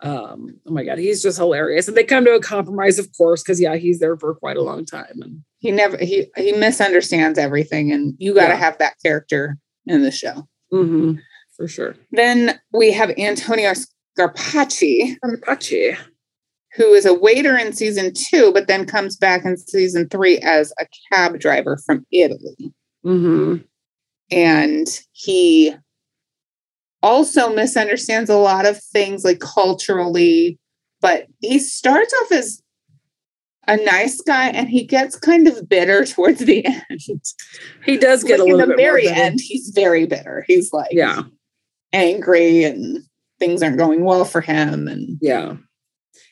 um, 0.00 0.58
oh 0.66 0.72
my 0.72 0.84
God, 0.84 0.98
he's 0.98 1.22
just 1.22 1.38
hilarious. 1.38 1.88
And 1.88 1.96
they 1.96 2.04
come 2.04 2.24
to 2.24 2.34
a 2.34 2.40
compromise, 2.40 2.98
of 2.98 3.08
course, 3.16 3.42
because 3.42 3.60
yeah, 3.60 3.76
he's 3.76 4.00
there 4.00 4.16
for 4.16 4.34
quite 4.34 4.56
a 4.56 4.62
long 4.62 4.84
time. 4.84 5.20
And 5.22 5.42
He 5.60 5.70
never 5.70 5.96
he 5.98 6.26
he 6.36 6.52
misunderstands 6.52 7.38
everything, 7.38 7.92
and 7.92 8.14
you 8.18 8.34
got 8.34 8.48
to 8.48 8.54
Yeah. 8.54 8.56
have 8.56 8.78
that 8.78 8.94
character 9.04 9.56
in 9.86 10.02
the 10.02 10.10
show. 10.10 10.46
mhm, 10.72 11.18
for 11.56 11.68
sure. 11.68 11.94
Then 12.10 12.58
we 12.72 12.92
have 12.92 13.10
Antonio 13.18 13.72
Scarpacci, 14.18 15.16
Apache. 15.22 15.96
who 16.76 16.92
is 16.92 17.06
a 17.06 17.14
waiter 17.14 17.56
in 17.56 17.72
season 17.72 18.12
two, 18.12 18.50
but 18.52 18.66
then 18.66 18.84
comes 18.84 19.16
back 19.16 19.44
in 19.44 19.56
season 19.56 20.08
three 20.08 20.38
as 20.40 20.72
a 20.80 20.86
cab 21.12 21.38
driver 21.38 21.78
from 21.86 22.04
Italy. 22.12 22.72
hmm 23.02 23.56
and 24.30 24.86
he 25.12 25.74
also 27.04 27.52
misunderstands 27.54 28.30
a 28.30 28.36
lot 28.36 28.64
of 28.66 28.82
things 28.82 29.24
like 29.24 29.40
culturally 29.40 30.58
but 31.00 31.26
he 31.40 31.58
starts 31.58 32.14
off 32.22 32.32
as 32.32 32.62
a 33.68 33.76
nice 33.84 34.20
guy 34.22 34.48
and 34.48 34.68
he 34.68 34.84
gets 34.84 35.18
kind 35.18 35.46
of 35.46 35.68
bitter 35.68 36.04
towards 36.14 36.40
the 36.40 36.64
end 36.66 37.00
He 37.84 37.96
does 37.98 38.24
get 38.24 38.40
like 38.40 38.48
a 38.48 38.50
in 38.52 38.56
little 38.56 38.66
the 38.68 38.76
bit 38.76 38.82
more 38.82 38.92
very 38.92 39.08
end 39.08 39.38
he's 39.42 39.68
very 39.74 40.06
bitter 40.06 40.44
he's 40.48 40.72
like 40.72 40.92
Yeah. 40.92 41.22
angry 41.92 42.64
and 42.64 43.02
things 43.38 43.62
aren't 43.62 43.78
going 43.78 44.04
well 44.04 44.24
for 44.24 44.40
him 44.40 44.88
and 44.88 45.18
Yeah. 45.20 45.56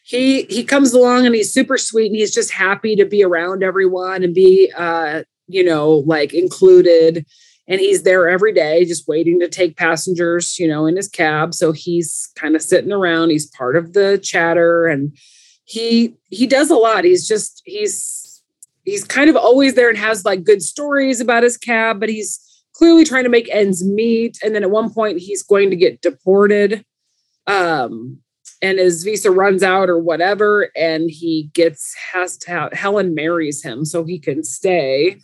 He 0.04 0.42
he 0.44 0.64
comes 0.64 0.92
along 0.94 1.26
and 1.26 1.34
he's 1.34 1.52
super 1.52 1.78
sweet 1.78 2.06
and 2.08 2.16
he's 2.16 2.34
just 2.34 2.50
happy 2.50 2.96
to 2.96 3.04
be 3.04 3.22
around 3.22 3.62
everyone 3.62 4.22
and 4.24 4.34
be 4.34 4.72
uh 4.76 5.22
you 5.48 5.64
know 5.64 6.02
like 6.06 6.32
included 6.34 7.24
and 7.68 7.80
he's 7.80 8.02
there 8.02 8.28
every 8.28 8.52
day 8.52 8.84
just 8.84 9.08
waiting 9.08 9.38
to 9.40 9.48
take 9.48 9.76
passengers 9.76 10.58
you 10.58 10.68
know 10.68 10.86
in 10.86 10.96
his 10.96 11.08
cab. 11.08 11.54
So 11.54 11.72
he's 11.72 12.30
kind 12.36 12.56
of 12.56 12.62
sitting 12.62 12.92
around. 12.92 13.30
He's 13.30 13.46
part 13.46 13.76
of 13.76 13.92
the 13.92 14.18
chatter 14.22 14.86
and 14.86 15.16
he 15.64 16.14
he 16.30 16.46
does 16.46 16.70
a 16.70 16.76
lot. 16.76 17.04
He's 17.04 17.26
just 17.26 17.62
he's 17.64 18.42
he's 18.84 19.04
kind 19.04 19.30
of 19.30 19.36
always 19.36 19.74
there 19.74 19.88
and 19.88 19.98
has 19.98 20.24
like 20.24 20.44
good 20.44 20.62
stories 20.62 21.20
about 21.20 21.44
his 21.44 21.56
cab 21.56 22.00
but 22.00 22.08
he's 22.08 22.40
clearly 22.74 23.04
trying 23.04 23.24
to 23.24 23.30
make 23.30 23.48
ends 23.50 23.84
meet. 23.84 24.38
And 24.42 24.54
then 24.54 24.62
at 24.62 24.70
one 24.70 24.92
point 24.92 25.18
he's 25.18 25.42
going 25.42 25.70
to 25.70 25.76
get 25.76 26.02
deported 26.02 26.84
um 27.46 28.18
and 28.60 28.78
his 28.78 29.02
visa 29.02 29.30
runs 29.30 29.62
out 29.64 29.90
or 29.90 29.98
whatever 29.98 30.70
and 30.76 31.10
he 31.10 31.50
gets 31.52 31.94
has 32.12 32.38
to 32.38 32.50
have 32.50 32.72
helen 32.72 33.14
marries 33.14 33.62
him 33.62 33.84
so 33.84 34.04
he 34.04 34.18
can 34.18 34.44
stay 34.44 35.18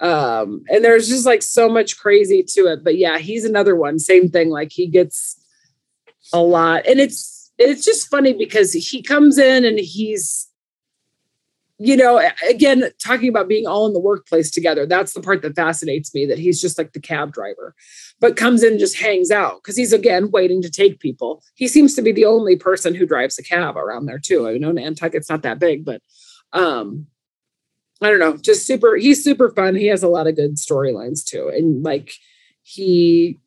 um 0.00 0.62
and 0.68 0.84
there's 0.84 1.08
just 1.08 1.26
like 1.26 1.42
so 1.42 1.68
much 1.68 1.98
crazy 1.98 2.42
to 2.42 2.66
it 2.66 2.84
but 2.84 2.96
yeah 2.96 3.18
he's 3.18 3.44
another 3.44 3.74
one 3.74 3.98
same 3.98 4.28
thing 4.28 4.48
like 4.48 4.70
he 4.70 4.86
gets 4.86 5.42
a 6.32 6.40
lot 6.40 6.86
and 6.86 7.00
it's 7.00 7.50
it's 7.58 7.84
just 7.84 8.08
funny 8.08 8.32
because 8.32 8.72
he 8.72 9.02
comes 9.02 9.38
in 9.38 9.64
and 9.64 9.78
he's 9.80 10.48
you 11.78 11.96
know 11.96 12.20
again 12.48 12.84
talking 13.02 13.28
about 13.28 13.48
being 13.48 13.66
all 13.66 13.86
in 13.86 13.92
the 13.92 14.00
workplace 14.00 14.50
together 14.50 14.86
that's 14.86 15.14
the 15.14 15.20
part 15.20 15.42
that 15.42 15.56
fascinates 15.56 16.14
me 16.14 16.26
that 16.26 16.38
he's 16.38 16.60
just 16.60 16.78
like 16.78 16.92
the 16.92 17.00
cab 17.00 17.32
driver 17.32 17.74
but 18.20 18.36
comes 18.36 18.62
in 18.62 18.72
and 18.72 18.80
just 18.80 18.98
hangs 18.98 19.30
out 19.30 19.62
because 19.62 19.76
he's 19.76 19.92
again 19.92 20.30
waiting 20.30 20.62
to 20.62 20.70
take 20.70 21.00
people. 21.00 21.42
He 21.54 21.68
seems 21.68 21.94
to 21.94 22.02
be 22.02 22.12
the 22.12 22.24
only 22.24 22.56
person 22.56 22.94
who 22.94 23.06
drives 23.06 23.38
a 23.38 23.42
cab 23.42 23.76
around 23.76 24.06
there 24.06 24.18
too. 24.18 24.48
I 24.48 24.58
know 24.58 24.72
Nantucket's 24.72 25.30
not 25.30 25.42
that 25.42 25.58
big, 25.58 25.84
but 25.84 26.02
um, 26.52 27.06
I 28.00 28.08
don't 28.10 28.20
know, 28.20 28.36
just 28.36 28.66
super. 28.66 28.96
He's 28.96 29.24
super 29.24 29.50
fun. 29.50 29.74
He 29.74 29.86
has 29.86 30.02
a 30.02 30.08
lot 30.08 30.26
of 30.26 30.36
good 30.36 30.56
storylines 30.56 31.24
too, 31.24 31.48
and 31.48 31.82
like 31.84 32.12
he 32.62 33.38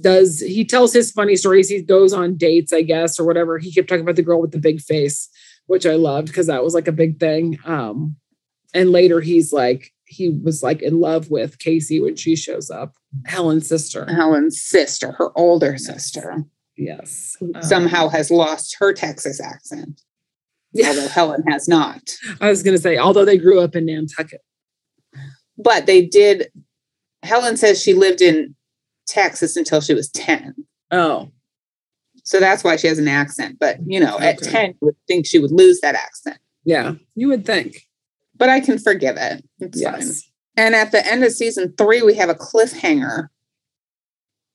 does. 0.00 0.40
He 0.40 0.64
tells 0.64 0.92
his 0.92 1.10
funny 1.10 1.36
stories. 1.36 1.68
He 1.68 1.82
goes 1.82 2.12
on 2.12 2.36
dates, 2.36 2.72
I 2.72 2.82
guess, 2.82 3.18
or 3.18 3.24
whatever. 3.26 3.58
He 3.58 3.72
kept 3.72 3.88
talking 3.88 4.02
about 4.02 4.16
the 4.16 4.22
girl 4.22 4.40
with 4.40 4.52
the 4.52 4.58
big 4.58 4.80
face, 4.80 5.28
which 5.66 5.86
I 5.86 5.94
loved 5.94 6.28
because 6.28 6.46
that 6.46 6.62
was 6.64 6.74
like 6.74 6.88
a 6.88 6.92
big 6.92 7.18
thing. 7.18 7.58
Um, 7.64 8.16
and 8.74 8.90
later 8.90 9.20
he's 9.20 9.52
like 9.52 9.92
he 10.04 10.28
was 10.28 10.62
like 10.62 10.82
in 10.82 11.00
love 11.00 11.30
with 11.30 11.58
Casey 11.58 12.00
when 12.00 12.14
she 12.14 12.36
shows 12.36 12.70
up, 12.70 12.94
Helen's 13.24 13.68
sister. 13.68 14.06
helen's 14.06 14.60
sister 14.62 15.12
her 15.12 15.36
older 15.36 15.76
sister 15.78 16.44
Yes. 16.76 17.36
Um, 17.40 17.62
somehow 17.62 18.08
has 18.08 18.30
lost 18.30 18.76
her 18.78 18.92
texas 18.92 19.40
accent 19.40 20.02
although 20.84 21.08
helen 21.08 21.42
has 21.48 21.68
not. 21.68 22.00
I 22.40 22.48
was 22.48 22.62
going 22.62 22.76
to 22.76 22.82
say, 22.82 22.98
although 22.98 23.24
they 23.24 23.38
grew 23.38 23.60
up 23.60 23.74
in 23.76 23.86
Nantucket. 23.86 24.40
but 25.58 25.86
they 25.86 26.04
did 26.04 26.48
helen 27.22 27.56
says 27.56 27.82
she 27.82 27.94
lived 27.94 28.20
in 28.20 28.54
texas 29.08 29.56
until 29.56 29.80
she 29.80 29.94
was 29.94 30.08
10 30.10 30.54
Oh, 30.90 31.30
so 32.24 32.38
that's 32.40 32.62
why 32.64 32.76
she 32.76 32.86
has 32.88 32.98
an 32.98 33.08
accent 33.08 33.56
but 33.58 33.78
you 33.86 33.98
know 34.00 34.18
at 34.18 34.38
10 34.42 34.70
you 34.70 34.74
would 34.82 34.96
think 35.08 35.26
she 35.26 35.38
would 35.38 35.52
lose 35.52 35.80
that 35.80 35.94
accent. 35.94 36.38
Yeah, 36.64 36.94
you 37.14 37.28
would 37.28 37.44
think. 37.46 37.86
but 38.36 38.48
i 38.48 38.60
can 38.60 38.78
forgive 38.78 39.16
it. 39.16 39.44
It's 39.60 39.82
fine. 39.82 39.94
Yes. 40.00 40.22
and 40.56 40.74
at 40.74 40.92
the 40.92 41.04
end 41.06 41.24
of 41.24 41.32
season 41.32 41.74
three 41.78 42.02
we 42.02 42.14
have 42.14 42.28
a 42.28 42.34
cliffhanger 42.34 43.28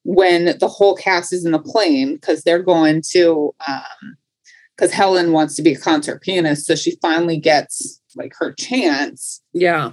when 0.03 0.57
the 0.60 0.67
whole 0.67 0.95
cast 0.95 1.31
is 1.34 1.45
in 1.45 1.51
the 1.51 1.60
plane 1.60 2.15
because 2.15 2.43
they're 2.43 2.63
going 2.63 3.01
to 3.12 3.53
um 3.67 4.17
because 4.81 4.93
helen 4.93 5.31
wants 5.31 5.55
to 5.55 5.61
be 5.61 5.73
a 5.73 5.79
concert 5.79 6.21
pianist 6.21 6.65
so 6.65 6.75
she 6.75 6.97
finally 7.01 7.37
gets 7.37 8.01
like 8.15 8.33
her 8.39 8.51
chance 8.53 9.41
Yeah. 9.53 9.91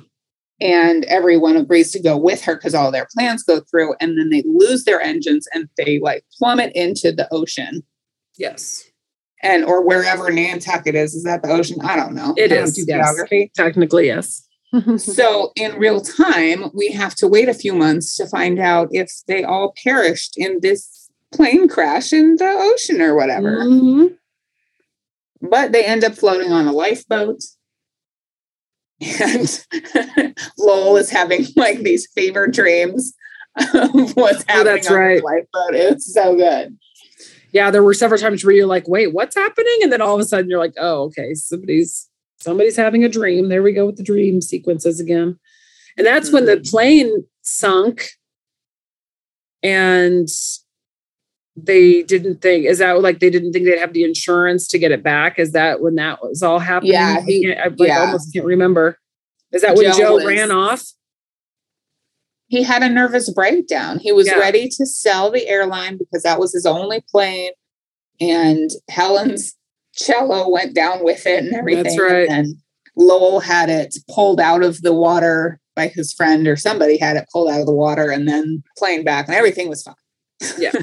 and 0.61 1.05
everyone 1.05 1.57
agrees 1.57 1.93
to 1.93 2.03
go 2.03 2.17
with 2.17 2.43
her 2.45 2.57
because 2.57 2.75
all 2.75 2.91
their 2.91 3.07
plans 3.15 3.43
go 3.43 3.61
through 3.61 3.95
and 4.01 4.19
then 4.19 4.31
they 4.31 4.43
lose 4.47 4.85
their 4.85 5.01
engines 5.01 5.47
and 5.53 5.69
they 5.77 6.01
like 6.03 6.25
plummet 6.39 6.73
into 6.75 7.13
the 7.13 7.29
ocean 7.33 7.83
Yes. 8.39 8.85
and 9.43 9.65
or 9.65 9.85
wherever 9.87 10.31
nantucket 10.31 10.95
is 10.95 11.15
is 11.15 11.25
that 11.25 11.43
the 11.43 11.51
ocean 11.51 11.79
i 11.83 11.95
don't 11.97 12.15
know 12.15 12.35
It 12.37 12.49
don't 12.49 12.65
is, 12.65 12.75
do 12.75 12.85
yes. 12.89 13.07
geography 13.07 13.53
Technically, 13.55 14.07
yes. 14.07 14.45
so 14.99 15.51
in 15.57 15.79
real 15.79 16.01
time 16.01 16.71
we 16.75 16.89
have 16.93 17.15
to 17.17 17.27
wait 17.29 17.49
a 17.49 17.55
few 17.55 17.75
months 17.75 18.17
to 18.17 18.27
find 18.27 18.59
out 18.59 18.89
if 18.91 19.11
they 19.27 19.43
all 19.45 19.73
perished 19.83 20.35
in 20.37 20.59
this 20.61 21.09
plane 21.33 21.69
crash 21.69 22.13
in 22.13 22.37
the 22.37 22.45
ocean 22.49 23.01
or 23.01 23.15
whatever 23.15 23.65
Mhm. 23.65 24.17
But 25.41 25.73
they 25.73 25.85
end 25.85 26.05
up 26.05 26.15
floating 26.15 26.53
on 26.53 26.67
a 26.67 26.73
lifeboat. 26.73 27.41
And 29.01 29.65
Lowell 30.59 30.97
is 30.97 31.11
having 31.11 31.47
like 31.57 31.81
these 31.81 32.09
fever 32.13 32.49
dreams 32.49 33.15
of 33.57 34.17
what's 34.17 34.45
Oh, 34.49 34.53
happening 34.53 34.65
that's 34.65 34.91
on 34.91 34.97
right. 34.97 35.21
the 35.21 35.25
lifeboat. 35.25 35.75
It's 35.75 36.13
so 36.13 36.35
good. 36.35 36.77
Yeah, 37.53 37.71
there 37.71 37.83
were 37.83 37.95
several 37.95 38.21
times 38.21 38.45
where 38.45 38.55
you're 38.55 38.67
like, 38.67 38.89
wait, 38.89 39.15
what's 39.15 39.35
happening? 39.35 39.79
And 39.83 39.93
then 39.93 40.03
all 40.03 40.15
of 40.15 40.21
a 40.21 40.25
sudden 40.25 40.51
you're 40.51 40.59
like, 40.59 40.75
oh, 40.79 41.05
okay, 41.05 41.35
somebody's 41.35 42.09
somebody's 42.41 42.77
having 42.77 43.05
a 43.05 43.09
dream. 43.09 43.49
There 43.49 43.63
we 43.63 43.73
go 43.73 43.87
with 43.87 43.97
the 43.97 44.03
dream 44.03 44.41
sequences 44.41 45.01
again. 45.01 45.39
And 45.97 46.07
that's 46.07 46.31
when 46.31 46.45
the 46.45 46.57
mm-hmm. 46.57 46.71
plane 46.71 47.25
sunk 47.43 48.09
and 49.63 50.29
they 51.67 52.03
didn't 52.03 52.41
think 52.43 52.65
is 52.67 52.79
that 52.79 53.01
like 53.01 53.21
they 53.21 53.31
didn't 53.31 53.53
think 53.53 53.65
they'd 53.65 53.79
have 53.79 53.93
the 53.93 54.05
insurance 54.05 54.69
to 54.69 54.79
get 54.79 54.93
it 54.93 55.03
back 55.03 55.39
is 55.39 55.53
that 55.53 55.81
when 55.81 55.95
that 55.97 56.23
was 56.23 56.43
all 56.43 56.59
happening 56.59 56.93
Yeah, 56.93 57.17
I, 57.19 57.23
he- 57.23 57.47
can't, 57.47 57.59
I 57.61 57.65
like, 57.69 57.89
yeah. 57.89 57.99
almost 58.01 58.33
can't 58.33 58.45
remember 58.47 58.99
is 59.53 59.63
that 59.63 59.77
when 59.77 59.87
Joe 59.93 59.99
joe, 59.99 60.15
was- 60.17 60.25
ran 60.27 60.51
off 60.51 60.85
He 62.49 62.63
had 62.63 62.83
a 62.83 62.89
nervous 62.89 63.31
breakdown. 63.33 63.99
He 63.99 64.11
was 64.13 64.27
Yeah. 64.27 64.39
ready 64.39 64.69
to 64.69 64.87
sell 64.87 65.31
the 65.31 65.47
airline 65.49 65.99
because 65.99 66.23
that 66.23 66.39
was 66.41 66.53
his 66.55 66.65
only 66.65 67.03
plane. 67.11 67.51
And 68.21 68.71
Helen's 68.89 69.55
cello 69.95 70.49
went 70.49 70.75
down 70.75 71.05
with 71.05 71.27
it 71.27 71.45
and 71.45 71.55
everything. 71.55 71.85
That's 71.85 71.99
right. 71.99 72.29
And 72.29 72.31
then 72.31 72.63
Lowell 72.97 73.41
had 73.41 73.69
it 73.69 73.97
pulled 74.11 74.41
out 74.41 74.63
of 74.65 74.81
the 74.83 74.95
water 74.95 75.61
by 75.77 75.89
his 75.89 76.13
friend 76.13 76.49
or 76.49 76.57
somebody 76.57 76.97
had 76.99 77.17
it 77.17 77.29
pulled 77.33 77.51
out 77.51 77.61
of 77.61 77.67
the 77.67 77.75
water 77.75 78.11
and 78.11 78.27
then 78.29 78.63
plane 78.79 79.05
back 79.05 79.29
and 79.29 79.37
everything 79.37 79.69
was 79.69 79.83
fine. 79.83 79.95
Yeah. 80.59 80.73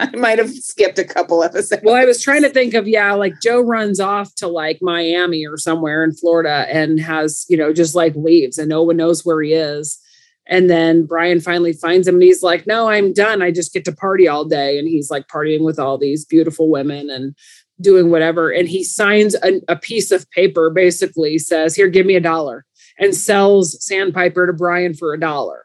I 0.12 0.16
might 0.16 0.38
have 0.38 0.50
skipped 0.50 0.98
a 0.98 1.04
couple 1.04 1.44
episodes. 1.44 1.82
well 1.84 1.94
i 1.94 2.04
was 2.06 2.22
trying 2.22 2.42
to 2.42 2.48
think 2.48 2.72
of 2.72 2.88
yeah 2.88 3.12
like 3.12 3.34
joe 3.42 3.60
runs 3.60 4.00
off 4.00 4.34
to 4.36 4.48
like 4.48 4.78
miami 4.80 5.46
or 5.46 5.58
somewhere 5.58 6.02
in 6.02 6.14
florida 6.14 6.66
and 6.70 6.98
has 6.98 7.44
you 7.48 7.56
know 7.56 7.72
just 7.72 7.94
like 7.94 8.14
leaves 8.16 8.56
and 8.56 8.68
no 8.68 8.82
one 8.82 8.96
knows 8.96 9.24
where 9.24 9.42
he 9.42 9.52
is. 9.52 9.98
And 10.46 10.68
then 10.70 11.04
brian 11.04 11.40
finally 11.40 11.74
finds 11.74 12.08
him 12.08 12.14
and 12.14 12.22
he's 12.22 12.42
like 12.42 12.66
no 12.66 12.88
i'm 12.88 13.12
done. 13.12 13.42
I 13.42 13.50
just 13.50 13.74
get 13.74 13.84
to 13.84 13.92
party 13.92 14.26
all 14.26 14.44
day. 14.44 14.78
And 14.78 14.88
he's 14.88 15.10
like 15.10 15.28
partying 15.28 15.64
with 15.64 15.78
all 15.78 15.98
these 15.98 16.24
beautiful 16.24 16.70
women 16.70 17.10
and 17.10 17.34
doing 17.80 18.10
whatever. 18.10 18.50
And 18.50 18.68
he 18.68 18.82
signs 18.82 19.34
a, 19.36 19.60
a 19.68 19.76
piece 19.76 20.10
of 20.10 20.30
paper 20.30 20.70
basically 20.70 21.38
says 21.38 21.76
here 21.76 21.88
give 21.88 22.06
me 22.06 22.16
a 22.16 22.20
dollar 22.20 22.64
and 22.98 23.14
sells 23.14 23.84
sandpiper 23.84 24.46
to 24.46 24.52
brian 24.52 24.94
for 24.94 25.12
a 25.12 25.20
dollar. 25.20 25.64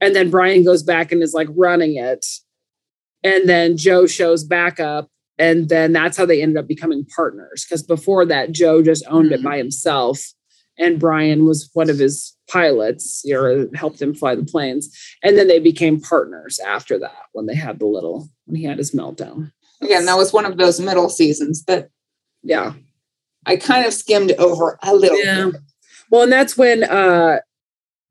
And 0.00 0.16
then 0.16 0.30
brian 0.30 0.64
goes 0.64 0.82
back 0.82 1.12
and 1.12 1.22
is 1.22 1.34
like 1.34 1.48
running 1.54 1.96
it 1.96 2.24
and 3.26 3.48
then 3.48 3.76
joe 3.76 4.06
shows 4.06 4.42
back 4.44 4.78
up 4.80 5.08
and 5.38 5.68
then 5.68 5.92
that's 5.92 6.16
how 6.16 6.26
they 6.26 6.40
ended 6.42 6.56
up 6.58 6.66
becoming 6.68 7.04
partners 7.14 7.64
because 7.64 7.82
before 7.82 8.24
that 8.24 8.52
joe 8.52 8.82
just 8.82 9.04
owned 9.08 9.32
it 9.32 9.40
Mhm. 9.40 9.44
by 9.50 9.56
himself 9.58 10.18
and 10.78 10.98
brian 10.98 11.44
was 11.44 11.68
one 11.74 11.90
of 11.90 11.98
his 11.98 12.34
pilots 12.48 13.24
or 13.30 13.68
helped 13.74 14.00
him 14.00 14.14
fly 14.14 14.34
the 14.34 14.44
planes 14.44 14.84
and 15.22 15.36
then 15.36 15.48
they 15.48 15.58
became 15.58 16.00
partners 16.00 16.58
after 16.60 16.98
that 16.98 17.22
when 17.32 17.46
they 17.46 17.54
had 17.66 17.78
the 17.80 17.86
little 17.86 18.28
when 18.46 18.56
he 18.56 18.64
had 18.64 18.78
his 18.78 18.92
meltdown 18.92 19.52
Again, 19.82 20.06
that 20.06 20.16
was 20.16 20.32
one 20.32 20.46
of 20.46 20.56
those 20.56 20.80
middle 20.80 21.10
seasons 21.10 21.64
that 21.64 21.90
yeah 22.42 22.72
I 23.44 23.56
kind 23.56 23.84
of 23.86 23.92
skimmed 23.92 24.32
over 24.38 24.78
a 24.82 24.94
little 24.94 25.18
Yeah. 25.22 25.50
bit. 25.52 25.60
well 26.10 26.22
and 26.22 26.32
that's 26.32 26.56
when 26.56 26.82
uh 26.84 27.40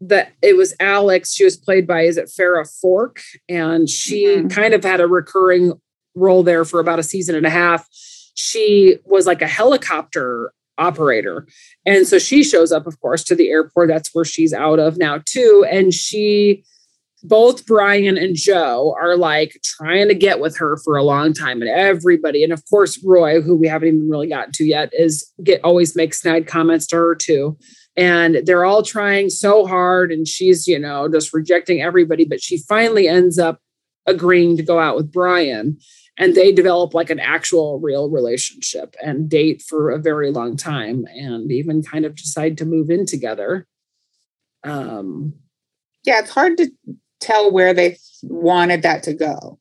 that 0.02 0.34
it 0.42 0.56
was 0.58 0.74
alex 0.80 1.34
she 1.34 1.44
was 1.46 1.56
played 1.58 1.88
by 1.88 2.02
is 2.02 2.18
it 2.18 2.26
farrah 2.28 2.68
Forke? 2.82 3.22
And 3.48 3.90
she 3.90 4.26
Mhm. 4.26 4.50
kind 4.52 4.74
of 4.74 4.84
had 4.84 5.00
a 5.02 5.08
recurring 5.08 5.74
role 6.16 6.44
there 6.44 6.66
for 6.66 6.80
about 6.80 7.00
a 7.00 7.04
season 7.04 7.36
and 7.36 7.46
a 7.46 7.50
half. 7.50 7.88
She 8.36 8.98
was 9.06 9.26
like 9.26 9.42
a 9.42 9.48
helicopter 9.48 10.52
operator. 10.78 11.48
And 11.86 12.06
so 12.06 12.20
she 12.20 12.44
shows 12.44 12.72
up 12.72 12.86
of 12.88 13.00
course 13.00 13.24
to 13.26 13.36
the 13.36 13.50
airport. 13.50 13.88
That's 13.88 14.14
where 14.14 14.26
she's 14.26 14.54
out 14.54 14.80
of 14.80 14.98
now 14.98 15.22
too. 15.26 15.66
And 15.70 15.94
she 15.94 16.64
both 17.24 17.66
Brian 17.66 18.18
and 18.18 18.36
Joe 18.36 18.96
are 19.02 19.18
like 19.18 19.60
trying 19.64 20.10
to 20.10 20.14
get 20.14 20.40
with 20.40 20.58
her 20.58 20.78
for 20.78 20.96
a 20.96 21.04
long 21.04 21.34
time, 21.34 21.60
and 21.62 21.70
everybody, 21.72 22.44
and 22.44 22.54
of 22.54 22.62
course 22.70 23.02
Roy, 23.04 23.42
who 23.42 23.56
we 23.56 23.68
haven't 23.68 23.88
even 23.88 24.08
really 24.10 24.28
gotten 24.28 24.52
to 24.54 24.64
yet, 24.66 24.90
is 24.94 25.32
get 25.44 25.60
always 25.64 25.96
makes 25.96 26.22
snide 26.22 26.46
comments 26.46 26.86
to 26.88 26.98
her 26.98 27.16
too. 27.16 27.58
And 27.98 28.42
they're 28.46 28.66
all 28.66 28.84
trying 28.84 29.30
so 29.30 29.66
hard, 29.66 30.12
and 30.12 30.28
she's 30.28 30.68
you 30.68 30.80
know 30.80 31.08
just 31.08 31.34
rejecting 31.34 31.82
everybody. 31.82 32.26
But 32.26 32.42
she 32.42 32.58
finally 32.58 33.08
ends 33.08 33.40
up 33.40 33.60
agreeing 34.06 34.58
to 34.58 34.64
go 34.64 34.80
out 34.80 34.96
with 34.96 35.12
Brian, 35.12 35.78
and 36.18 36.36
they 36.36 36.52
develop 36.52 36.94
like 36.94 37.10
an 37.10 37.20
actual 37.20 37.80
real 37.80 38.10
relationship 38.10 38.96
and 39.04 39.30
date 39.30 39.62
for 39.62 39.90
a 39.90 40.00
very 40.00 40.32
long 40.32 40.58
time, 40.58 41.06
and 41.16 41.52
even 41.52 41.84
kind 41.84 42.06
of 42.06 42.16
decide 42.16 42.58
to 42.58 42.66
move 42.66 42.90
in 42.90 43.06
together. 43.06 43.66
Um, 44.64 45.34
Yeah, 46.04 46.20
it's 46.20 46.32
hard 46.32 46.58
to 46.58 46.70
tell 47.20 47.52
where 47.52 47.74
they 47.74 47.98
wanted 48.24 48.82
that 48.82 49.04
to 49.04 49.14
go. 49.14 49.60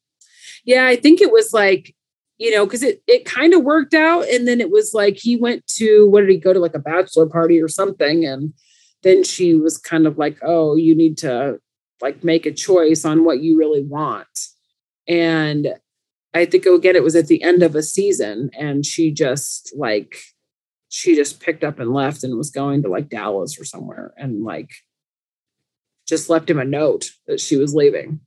Yeah, 0.65 0.87
I 0.87 0.97
think 0.97 1.21
it 1.21 1.31
was 1.31 1.53
like, 1.53 1.95
you 2.39 2.51
know, 2.51 2.65
because 2.65 2.83
it 2.83 3.03
it 3.07 3.25
kind 3.25 3.55
of 3.55 3.63
worked 3.63 3.95
out. 3.95 4.27
And 4.29 4.47
then 4.47 4.61
it 4.61 4.71
was 4.71 4.93
like 4.95 5.17
he 5.17 5.37
went 5.37 5.67
to 5.79 6.09
what 6.09 6.21
did 6.21 6.31
he 6.31 6.37
go 6.37 6.53
to 6.53 6.61
like 6.61 6.75
a 6.75 6.81
bachelor 6.81 7.27
party 7.27 7.61
or 7.61 7.69
something? 7.69 8.25
And 8.25 8.53
then 9.03 9.23
she 9.23 9.55
was 9.55 9.79
kind 9.79 10.07
of 10.07 10.19
like, 10.19 10.39
oh, 10.43 10.77
you 10.77 10.95
need 10.95 11.19
to 11.19 11.59
like 12.01 12.25
make 12.25 12.47
a 12.47 12.53
choice 12.53 13.05
on 13.05 13.25
what 13.25 13.43
you 13.43 13.59
really 13.59 13.83
want. 13.83 14.27
And 15.07 15.75
I 16.33 16.45
think 16.45 16.67
oh, 16.67 16.75
again, 16.75 16.97
it 16.97 17.05
was 17.05 17.15
at 17.15 17.29
the 17.29 17.43
end 17.43 17.63
of 17.63 17.77
a 17.77 17.83
season, 17.83 18.51
and 18.59 18.85
she 18.85 19.13
just 19.13 19.73
like 19.77 20.17
she 20.89 21.15
just 21.15 21.41
picked 21.41 21.65
up 21.65 21.79
and 21.79 21.93
left 21.93 22.25
and 22.25 22.37
was 22.37 22.51
going 22.51 22.83
to 22.83 22.89
like 22.89 23.09
Dallas 23.09 23.59
or 23.59 23.65
somewhere 23.65 24.15
and 24.17 24.45
like 24.45 24.71
just 26.07 26.31
left 26.31 26.49
him 26.49 26.59
a 26.59 26.65
note 26.65 27.07
that 27.27 27.41
she 27.41 27.57
was 27.57 27.75
leaving. 27.75 28.21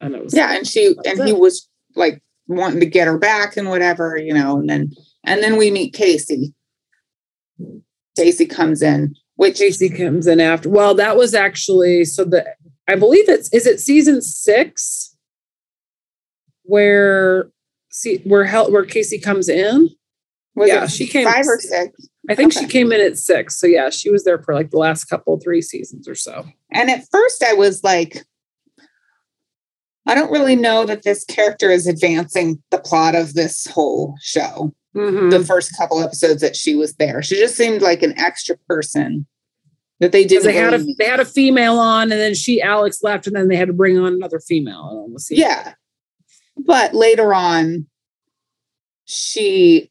And 0.00 0.14
it 0.14 0.24
was 0.24 0.34
Yeah, 0.34 0.52
and 0.52 0.66
she 0.66 0.94
and 1.04 1.24
he 1.24 1.32
was 1.32 1.68
like 1.96 2.22
wanting 2.48 2.80
to 2.80 2.86
get 2.86 3.06
her 3.06 3.18
back 3.18 3.56
and 3.56 3.68
whatever, 3.68 4.16
you 4.16 4.34
know, 4.34 4.58
and 4.58 4.68
then 4.68 4.90
and 5.24 5.42
then 5.42 5.56
we 5.56 5.70
meet 5.70 5.94
Casey. 5.94 6.54
Casey 8.16 8.46
comes 8.46 8.82
in, 8.82 9.14
which 9.36 9.58
Casey 9.58 9.88
comes 9.88 10.26
in 10.26 10.40
after. 10.40 10.68
Well, 10.68 10.94
that 10.94 11.16
was 11.16 11.34
actually 11.34 12.04
so 12.04 12.24
the 12.24 12.46
I 12.88 12.96
believe 12.96 13.28
it's 13.28 13.52
is 13.52 13.66
it 13.66 13.80
season 13.80 14.22
six 14.22 15.14
where 16.64 17.50
see 17.90 18.18
where 18.24 18.44
hell 18.44 18.70
where 18.72 18.84
Casey 18.84 19.18
comes 19.18 19.48
in. 19.48 19.90
was 20.54 20.68
yeah, 20.68 20.86
she 20.86 21.06
came- 21.06 21.26
five 21.26 21.46
or 21.46 21.60
six. 21.60 22.08
I 22.30 22.34
think 22.34 22.52
she 22.52 22.66
came 22.66 22.92
in 22.92 23.00
at 23.00 23.16
six. 23.16 23.58
So 23.58 23.66
yeah, 23.66 23.88
she 23.88 24.10
was 24.10 24.24
there 24.24 24.42
for 24.42 24.54
like 24.54 24.70
the 24.70 24.76
last 24.76 25.04
couple 25.04 25.38
three 25.40 25.62
seasons 25.62 26.06
or 26.06 26.14
so. 26.14 26.44
And 26.70 26.90
at 26.90 27.06
first 27.10 27.42
I 27.42 27.54
was 27.54 27.82
like, 27.82 28.22
I 30.08 30.14
don't 30.14 30.32
really 30.32 30.56
know 30.56 30.86
that 30.86 31.02
this 31.02 31.22
character 31.24 31.70
is 31.70 31.86
advancing 31.86 32.62
the 32.70 32.78
plot 32.78 33.14
of 33.14 33.34
this 33.34 33.66
whole 33.66 34.14
show. 34.22 34.74
Mhm. 34.96 35.30
The 35.30 35.44
first 35.44 35.76
couple 35.76 36.00
episodes 36.00 36.40
that 36.40 36.56
she 36.56 36.74
was 36.74 36.94
there, 36.94 37.22
she 37.22 37.36
just 37.36 37.56
seemed 37.56 37.82
like 37.82 38.02
an 38.02 38.18
extra 38.18 38.56
person 38.68 39.26
that 40.00 40.12
they 40.12 40.24
didn't. 40.24 40.44
they 40.44 40.54
had 40.54 40.72
a 40.72 40.84
they 40.98 41.04
had 41.04 41.20
a 41.20 41.26
female 41.26 41.78
on, 41.78 42.10
and 42.10 42.18
then 42.18 42.34
she 42.34 42.62
Alex 42.62 43.02
left, 43.02 43.26
and 43.26 43.36
then 43.36 43.48
they 43.48 43.56
had 43.56 43.68
to 43.68 43.74
bring 43.74 43.98
on 43.98 44.14
another 44.14 44.40
female 44.40 45.04
on 45.04 45.12
the 45.12 45.20
season. 45.20 45.42
Yeah. 45.46 45.74
But 46.56 46.94
later 46.94 47.34
on, 47.34 47.86
she 49.04 49.90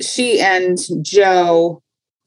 she 0.00 0.40
and 0.40 0.78
Joe, 1.02 1.80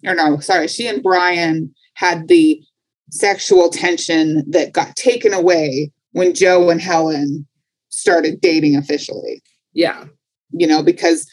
or 0.06 0.16
no, 0.16 0.40
sorry, 0.40 0.70
she 0.70 0.88
and 0.88 1.04
Brian 1.04 1.76
had 1.96 2.30
the 2.30 2.64
sexual 3.12 3.70
tension 3.70 4.50
that 4.50 4.72
got 4.72 4.96
taken 4.96 5.34
away 5.34 5.92
when 6.14 6.34
Joe 6.34 6.70
and 6.70 6.82
Helen 6.82 7.46
started 7.90 8.42
dating 8.42 8.76
officially. 8.76 9.44
yeah, 9.74 10.06
You 10.52 10.66
know, 10.66 10.82
because 10.82 11.30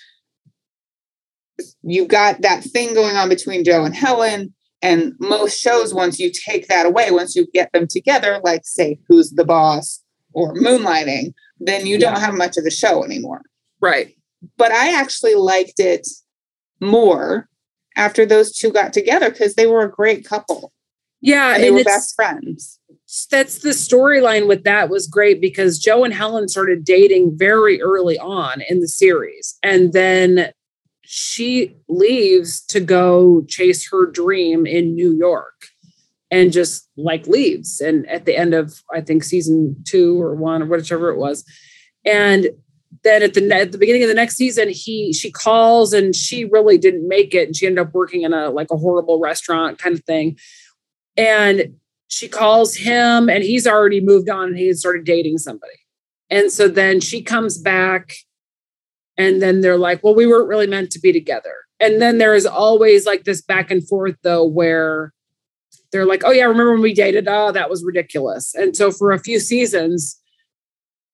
you've 1.82 2.08
got 2.08 2.42
that 2.42 2.64
thing 2.64 2.94
going 2.94 3.16
on 3.16 3.28
between 3.28 3.64
Joe 3.64 3.84
and 3.84 3.94
Helen. 3.94 4.54
And 4.82 5.12
most 5.20 5.60
shows, 5.60 5.92
once 5.92 6.18
you 6.18 6.32
take 6.32 6.68
that 6.68 6.86
away, 6.86 7.10
once 7.10 7.36
you 7.36 7.46
get 7.52 7.70
them 7.72 7.86
together, 7.86 8.40
like 8.42 8.62
say, 8.64 8.98
Who's 9.08 9.30
the 9.30 9.44
Boss 9.44 10.02
or 10.32 10.54
Moonlighting, 10.54 11.34
then 11.58 11.86
you 11.86 11.98
don't 11.98 12.18
have 12.18 12.34
much 12.34 12.56
of 12.56 12.64
a 12.64 12.70
show 12.70 13.04
anymore. 13.04 13.42
right. 13.80 14.14
But 14.56 14.72
I 14.72 14.98
actually 14.98 15.34
liked 15.34 15.78
it 15.78 16.08
more 16.80 17.50
after 17.94 18.24
those 18.24 18.56
two 18.56 18.72
got 18.72 18.94
together 18.94 19.30
because 19.30 19.54
they 19.54 19.66
were 19.66 19.82
a 19.82 19.90
great 19.90 20.24
couple 20.24 20.72
Yeah, 21.20 21.54
and 21.54 21.62
they 21.62 21.70
were 21.70 21.84
best 21.84 22.14
friends. 22.14 22.79
That's 23.30 23.58
the 23.58 23.70
storyline 23.70 24.46
with 24.46 24.62
that 24.64 24.88
was 24.88 25.06
great 25.06 25.40
because 25.40 25.78
Joe 25.78 26.04
and 26.04 26.14
Helen 26.14 26.48
started 26.48 26.84
dating 26.84 27.36
very 27.36 27.80
early 27.82 28.18
on 28.18 28.62
in 28.68 28.80
the 28.80 28.88
series. 28.88 29.58
And 29.62 29.92
then 29.92 30.52
she 31.02 31.74
leaves 31.88 32.60
to 32.66 32.78
go 32.78 33.44
chase 33.48 33.90
her 33.90 34.06
dream 34.06 34.64
in 34.64 34.94
New 34.94 35.12
York 35.12 35.66
and 36.30 36.52
just 36.52 36.88
like 36.96 37.26
leaves. 37.26 37.80
And 37.80 38.08
at 38.08 38.26
the 38.26 38.36
end 38.36 38.54
of, 38.54 38.80
I 38.94 39.00
think, 39.00 39.24
season 39.24 39.74
two 39.84 40.22
or 40.22 40.36
one 40.36 40.62
or 40.62 40.66
whichever 40.66 41.10
it 41.10 41.18
was. 41.18 41.44
And 42.04 42.50
then 43.02 43.22
at 43.22 43.34
the 43.34 43.50
at 43.52 43.72
the 43.72 43.78
beginning 43.78 44.04
of 44.04 44.08
the 44.08 44.14
next 44.14 44.36
season, 44.36 44.68
he 44.68 45.12
she 45.12 45.32
calls 45.32 45.92
and 45.92 46.14
she 46.14 46.44
really 46.44 46.78
didn't 46.78 47.08
make 47.08 47.34
it, 47.34 47.46
and 47.46 47.56
she 47.56 47.66
ended 47.66 47.86
up 47.86 47.94
working 47.94 48.22
in 48.22 48.32
a 48.32 48.50
like 48.50 48.68
a 48.70 48.76
horrible 48.76 49.18
restaurant 49.18 49.78
kind 49.78 49.94
of 49.94 50.04
thing. 50.04 50.38
And 51.16 51.79
she 52.10 52.28
calls 52.28 52.76
him, 52.76 53.28
and 53.30 53.42
he's 53.42 53.66
already 53.66 54.00
moved 54.00 54.28
on, 54.28 54.48
and 54.48 54.58
he 54.58 54.72
started 54.74 55.04
dating 55.04 55.38
somebody. 55.38 55.72
And 56.28 56.52
so 56.52 56.68
then 56.68 57.00
she 57.00 57.22
comes 57.22 57.56
back, 57.56 58.14
and 59.16 59.40
then 59.40 59.60
they're 59.60 59.78
like, 59.78 60.02
"Well, 60.04 60.14
we 60.14 60.26
weren't 60.26 60.48
really 60.48 60.66
meant 60.66 60.90
to 60.92 61.00
be 61.00 61.12
together." 61.12 61.54
And 61.78 62.02
then 62.02 62.18
there 62.18 62.34
is 62.34 62.46
always 62.46 63.06
like 63.06 63.24
this 63.24 63.40
back 63.40 63.70
and 63.70 63.86
forth 63.88 64.16
though, 64.22 64.44
where 64.44 65.12
they're 65.92 66.04
like, 66.04 66.22
"Oh 66.24 66.32
yeah, 66.32 66.44
remember 66.44 66.72
when 66.72 66.82
we 66.82 66.94
dated? 66.94 67.26
Oh, 67.28 67.52
that 67.52 67.70
was 67.70 67.84
ridiculous." 67.84 68.54
And 68.54 68.76
so 68.76 68.90
for 68.90 69.12
a 69.12 69.18
few 69.18 69.38
seasons 69.38 70.19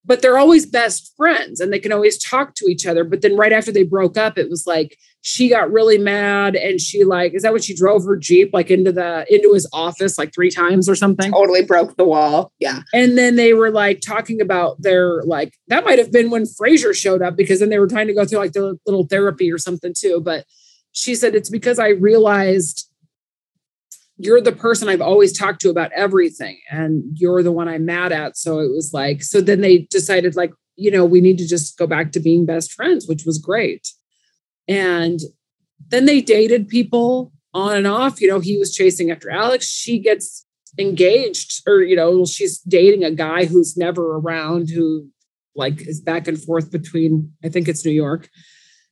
but 0.07 0.23
they're 0.23 0.39
always 0.39 0.65
best 0.65 1.13
friends 1.17 1.61
and 1.61 1.73
they 1.73 1.79
can 1.79 1.93
always 1.93 2.17
talk 2.19 2.55
to 2.55 2.67
each 2.67 2.87
other. 2.87 3.05
But 3.05 3.23
then 3.23 3.37
right 3.37 3.53
after 3.53 3.73
they 3.73 3.83
broke 3.83 4.17
up, 4.17 4.39
it 4.39 4.49
was 4.49 4.67
like 4.67 4.97
she 5.23 5.49
got 5.49 5.73
really 5.73 5.99
mad 5.99 6.55
and 6.55 6.81
she 6.81 7.03
like, 7.03 7.35
is 7.35 7.43
that 7.43 7.53
when 7.53 7.61
she 7.61 7.75
drove 7.75 8.05
her 8.05 8.17
Jeep 8.17 8.51
like 8.53 8.71
into 8.71 8.93
the 8.93 9.27
into 9.29 9.53
his 9.53 9.69
office 9.73 10.17
like 10.17 10.33
three 10.33 10.51
times 10.51 10.89
or 10.89 10.95
something? 10.95 11.33
Totally 11.33 11.65
broke 11.65 11.97
the 11.97 12.05
wall. 12.05 12.53
Yeah. 12.61 12.83
And 12.95 13.19
then 13.19 13.35
they 13.35 13.53
were 13.53 13.71
like 13.71 14.01
talking 14.01 14.41
about 14.41 14.81
their 14.81 15.25
like 15.25 15.55
that 15.67 15.85
might 15.85 15.99
have 15.99 16.13
been 16.13 16.31
when 16.31 16.45
Frasier 16.45 16.95
showed 16.95 17.23
up 17.23 17.37
because 17.37 17.59
then 17.59 17.71
they 17.71 17.81
were 17.81 17.89
trying 17.89 18.07
to 18.07 18.15
go 18.15 18.25
through 18.25 18.39
like 18.39 18.53
the 18.53 18.79
little 18.87 19.07
therapy 19.07 19.51
or 19.51 19.59
something 19.59 19.93
too. 19.97 20.21
But 20.21 20.45
she 20.93 21.17
said 21.17 21.35
it's 21.35 21.51
because 21.51 21.81
I 21.81 21.89
realized 21.89 22.86
you're 24.19 24.41
the 24.41 24.53
person 24.53 24.89
I've 24.89 25.03
always 25.03 25.37
talked 25.37 25.61
to 25.61 25.71
about 25.71 25.93
everything, 25.93 26.59
and 26.71 27.05
you're 27.15 27.43
the 27.43 27.53
one 27.53 27.69
I'm 27.69 27.85
mad 27.85 28.13
at. 28.13 28.37
So 28.37 28.61
it 28.61 28.71
was 28.71 28.93
like, 28.95 29.23
so 29.23 29.41
then 29.41 29.61
they 29.61 29.87
decided, 29.91 30.37
like, 30.37 30.53
you 30.77 30.91
know, 30.91 31.05
we 31.05 31.21
need 31.21 31.39
to 31.39 31.47
just 31.47 31.77
go 31.77 31.87
back 31.87 32.13
to 32.13 32.21
being 32.21 32.47
best 32.47 32.73
friends, 32.73 33.07
which 33.07 33.25
was 33.27 33.39
great. 33.39 33.89
And 34.69 35.21
then 35.89 36.07
they 36.07 36.21
dated 36.21 36.69
people 36.69 37.33
on 37.53 37.77
and 37.77 37.87
off. 37.87 38.21
You 38.21 38.29
know, 38.29 38.41
he 38.41 38.59
was 38.59 38.75
chasing 38.75 39.11
after 39.11 39.31
Alex. 39.31 39.67
She 39.67 39.99
gets 39.99 40.47
engaged, 40.79 41.63
or, 41.67 41.83
you 41.83 41.97
know, 41.97 42.25
she's 42.25 42.59
dating 42.61 43.05
a 43.05 43.11
guy 43.11 43.45
who's 43.45 43.77
never 43.77 44.17
around, 44.17 44.71
who 44.71 45.09
like 45.55 45.87
is 45.87 46.01
back 46.01 46.27
and 46.27 46.43
forth 46.43 46.71
between, 46.71 47.33
I 47.45 47.51
think 47.51 47.69
it's 47.69 47.85
New 47.85 47.93
York 47.93 48.29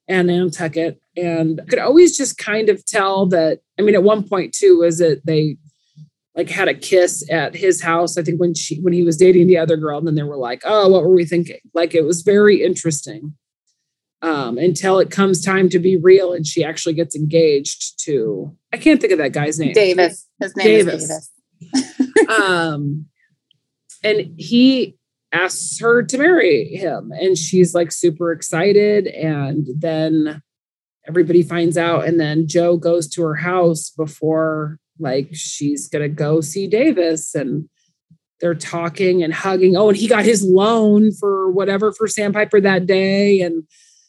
and 0.07 0.29
Nantucket. 0.29 1.01
And 1.17 1.61
could 1.69 1.79
always 1.79 2.17
just 2.17 2.37
kind 2.37 2.69
of 2.69 2.85
tell 2.85 3.27
that. 3.27 3.61
I 3.79 3.83
mean, 3.83 3.95
at 3.95 4.03
one 4.03 4.27
point 4.27 4.53
too, 4.53 4.79
was 4.79 5.01
it 5.01 5.25
they 5.25 5.57
like 6.35 6.51
had 6.51 6.69
a 6.69 6.75
kiss 6.75 7.29
at 7.31 7.55
his 7.55 7.81
house. 7.83 8.19
I 8.19 8.23
think 8.23 8.41
when 8.41 8.55
she 8.55 8.81
when 8.81 8.93
he 8.93 9.03
was 9.03 9.17
dating 9.17 9.47
the 9.47 9.59
other 9.59 9.77
girl, 9.77 9.99
and 9.99 10.07
then 10.07 10.15
they 10.15 10.23
were 10.23 10.37
like, 10.37 10.63
"Oh, 10.65 10.89
what 10.89 11.03
were 11.03 11.15
we 11.15 11.25
thinking?" 11.25 11.61
Like 11.75 11.95
it 11.95 12.05
was 12.05 12.23
very 12.23 12.63
interesting. 12.63 13.35
Um, 14.23 14.57
until 14.57 15.01
it 15.01 15.11
comes 15.11 15.45
time 15.45 15.69
to 15.69 15.79
be 15.79 15.97
real, 15.97 16.33
and 16.33 16.47
she 16.47 16.65
actually 16.65 16.95
gets 16.95 17.15
engaged 17.15 18.03
to 18.05 18.57
I 18.73 18.79
can't 18.79 19.01
think 19.01 19.13
of 19.13 19.19
that 19.19 19.33
guy's 19.33 19.59
name. 19.59 19.75
Davis. 19.75 20.27
His 20.41 20.57
name 20.57 20.67
Davis. 20.67 21.03
is 21.03 21.31
Davis. 21.73 22.29
um, 22.41 23.07
and 24.03 24.35
he 24.39 24.97
asks 25.33 25.81
her 25.81 26.03
to 26.03 26.17
marry 26.17 26.67
him 26.67 27.11
and 27.13 27.37
she's 27.37 27.75
like 27.75 27.91
super 27.91 28.31
excited 28.31 29.09
and 29.09 29.67
then 29.77 30.41
everybody 31.07 31.43
finds 31.43 31.77
out 31.77 32.05
and 32.05 32.21
then 32.21 32.47
joe 32.47 32.77
goes 32.77 33.09
to 33.09 33.23
her 33.23 33.35
house 33.35 33.91
before 33.91 34.79
like 34.99 35.29
she's 35.33 35.89
gonna 35.89 36.09
go 36.09 36.41
see 36.41 36.67
davis 36.67 37.35
and 37.35 37.69
they're 38.41 38.55
talking 38.55 39.23
and 39.23 39.33
hugging 39.33 39.77
oh 39.77 39.89
and 39.89 39.97
he 39.97 40.07
got 40.07 40.25
his 40.25 40.43
loan 40.45 41.13
for 41.13 41.51
whatever 41.51 41.93
for 41.93 42.07
sandpiper 42.07 42.61
that 42.61 42.87
day 42.87 43.41
and 43.41 43.65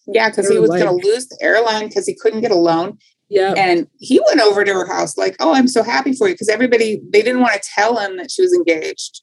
yeah 0.08 0.30
because 0.30 0.50
he 0.50 0.58
was 0.58 0.70
like, 0.70 0.84
gonna 0.84 0.98
lose 0.98 1.28
the 1.28 1.38
airline 1.42 1.88
because 1.88 2.06
he 2.06 2.16
couldn't 2.16 2.42
get 2.42 2.52
a 2.52 2.56
loan 2.56 2.98
yeah 3.30 3.54
and 3.58 3.88
he 4.00 4.22
went 4.28 4.42
over 4.42 4.64
to 4.64 4.74
her 4.74 4.88
house 4.88 5.18
like 5.18 5.36
oh 5.40 5.54
i'm 5.54 5.68
so 5.68 5.84
happy 5.84 6.14
for 6.14 6.28
you 6.28 6.34
because 6.34 6.50
everybody 6.50 7.02
they 7.12 7.22
didn't 7.22 7.42
want 7.42 7.54
to 7.54 7.70
tell 7.74 7.98
him 7.98 8.18
that 8.18 8.30
she 8.30 8.42
was 8.42 8.54
engaged 8.54 9.22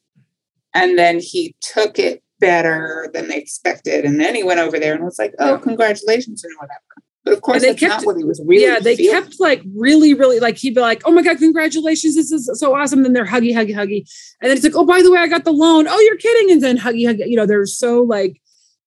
and 0.75 0.99
then 0.99 1.21
he 1.21 1.55
took 1.61 1.99
it 1.99 2.23
better 2.43 3.09
than 3.15 3.29
they 3.29 3.39
expected. 3.39 4.05
And 4.05 4.21
then 4.21 4.35
he 4.35 4.43
went 4.43 4.61
over 4.61 4.79
there 4.79 4.95
and 4.95 5.05
was 5.05 5.19
like, 5.19 5.33
oh, 5.39 5.59
congratulations 5.59 6.45
and 6.45 6.53
whatever. 6.59 6.81
But 7.25 7.35
of 7.35 7.43
course, 7.43 7.63
and 7.63 7.77
they 7.77 7.79
kept 7.79 8.05
what 8.05 8.17
he 8.17 8.25
was 8.25 8.43
really. 8.45 8.65
Yeah, 8.65 8.81
they 8.81 8.97
feeling. 8.97 9.23
kept 9.23 9.41
like 9.41 9.63
really, 9.77 10.13
really 10.13 10.41
like 10.41 10.57
he'd 10.59 10.75
be 10.75 10.81
like, 10.81 11.03
"Oh 11.05 11.13
my 11.13 11.23
god, 11.23 11.39
congratulations! 11.39 12.17
This 12.17 12.33
is 12.33 12.51
so 12.59 12.75
awesome!" 12.75 13.01
And 13.01 13.07
then 13.07 13.13
they're 13.13 13.27
huggy, 13.27 13.53
huggy, 13.53 13.75
huggy, 13.75 14.09
and 14.41 14.51
then 14.51 14.57
it's 14.57 14.65
like, 14.65 14.75
"Oh, 14.75 14.85
by 14.85 15.03
the 15.03 15.11
way, 15.11 15.19
I 15.19 15.29
got 15.29 15.45
the 15.45 15.53
loan." 15.53 15.87
Oh, 15.89 16.01
you're 16.01 16.17
kidding! 16.17 16.51
And 16.51 16.63
then 16.63 16.79
huggy, 16.79 17.07
huggy. 17.07 17.29
You 17.29 17.37
know, 17.37 17.47
they're 17.47 17.67
so 17.67 18.03
like, 18.03 18.41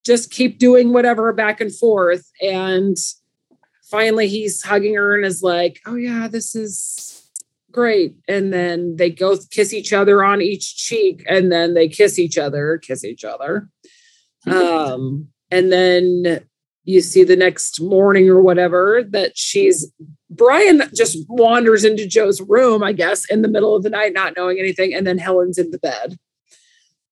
just 0.05 0.31
keep 0.31 0.59
doing 0.59 0.91
whatever 0.91 1.31
back 1.31 1.61
and 1.61 1.73
forth. 1.73 2.29
And 2.41 2.97
finally, 3.89 4.27
he's 4.27 4.61
hugging 4.63 4.95
her 4.95 5.15
and 5.15 5.25
is 5.25 5.41
like, 5.41 5.79
"Oh 5.85 5.95
yeah, 5.95 6.27
this 6.27 6.55
is 6.55 7.15
great. 7.75 8.15
And 8.27 8.53
then 8.53 8.95
they 8.95 9.09
go 9.11 9.37
kiss 9.51 9.73
each 9.73 9.91
other 9.91 10.23
on 10.23 10.41
each 10.41 10.77
cheek 10.77 11.23
and 11.29 11.51
then 11.51 11.73
they 11.73 11.89
kiss 11.89 12.17
each 12.17 12.37
other, 12.37 12.79
kiss 12.79 13.03
each 13.03 13.23
other. 13.23 13.69
Um, 14.47 15.29
and 15.49 15.71
then 15.71 16.45
you 16.85 17.01
see 17.01 17.23
the 17.23 17.35
next 17.35 17.81
morning 17.81 18.29
or 18.29 18.41
whatever 18.41 19.03
that 19.09 19.37
she's 19.37 19.91
Brian 20.29 20.83
just 20.95 21.17
wanders 21.29 21.83
into 21.83 22.07
Joe's 22.07 22.41
room, 22.41 22.83
I 22.83 22.93
guess, 22.93 23.25
in 23.29 23.41
the 23.41 23.47
middle 23.47 23.75
of 23.75 23.83
the 23.83 23.89
night, 23.89 24.13
not 24.13 24.33
knowing 24.35 24.59
anything, 24.59 24.93
and 24.93 25.05
then 25.05 25.17
Helen's 25.17 25.57
in 25.57 25.71
the 25.71 25.79
bed. 25.79 26.17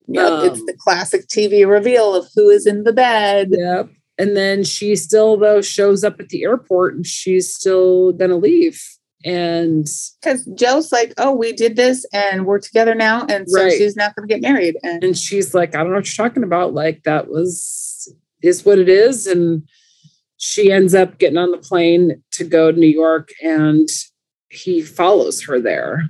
Yep, 0.07 0.31
um, 0.31 0.45
it's 0.45 0.65
the 0.65 0.75
classic 0.77 1.27
TV 1.27 1.67
reveal 1.67 2.15
of 2.15 2.27
who 2.35 2.49
is 2.49 2.65
in 2.65 2.83
the 2.83 2.93
bed. 2.93 3.49
Yep. 3.51 3.89
And 4.17 4.37
then 4.37 4.63
she 4.63 4.95
still, 4.95 5.37
though, 5.37 5.61
shows 5.61 6.03
up 6.03 6.19
at 6.19 6.29
the 6.29 6.43
airport 6.43 6.95
and 6.95 7.05
she's 7.05 7.53
still 7.53 8.11
gonna 8.11 8.37
leave 8.37 8.81
and 9.25 9.87
because 10.21 10.45
Joe's 10.55 10.91
like, 10.91 11.13
oh, 11.17 11.33
we 11.33 11.53
did 11.53 11.75
this 11.75 12.05
and 12.13 12.45
we're 12.45 12.59
together 12.59 12.93
now, 12.93 13.25
and 13.27 13.49
so 13.49 13.63
right. 13.63 13.71
she's 13.71 13.95
not 13.95 14.15
going 14.15 14.27
to 14.27 14.33
get 14.33 14.41
married. 14.41 14.77
And, 14.83 15.03
and 15.03 15.17
she's 15.17 15.53
like, 15.53 15.75
I 15.75 15.79
don't 15.79 15.89
know 15.89 15.95
what 15.95 16.17
you're 16.17 16.27
talking 16.27 16.43
about. 16.43 16.73
Like 16.73 17.03
that 17.03 17.29
was 17.29 17.92
is 18.43 18.65
what 18.65 18.79
it 18.79 18.89
is, 18.89 19.25
and 19.25 19.67
she 20.37 20.71
ends 20.71 20.93
up 20.93 21.17
getting 21.17 21.37
on 21.37 21.51
the 21.51 21.57
plane 21.57 22.21
to 22.31 22.43
go 22.43 22.71
to 22.71 22.77
New 22.77 22.87
York, 22.87 23.29
and 23.41 23.87
he 24.49 24.81
follows 24.81 25.43
her 25.45 25.59
there, 25.59 26.03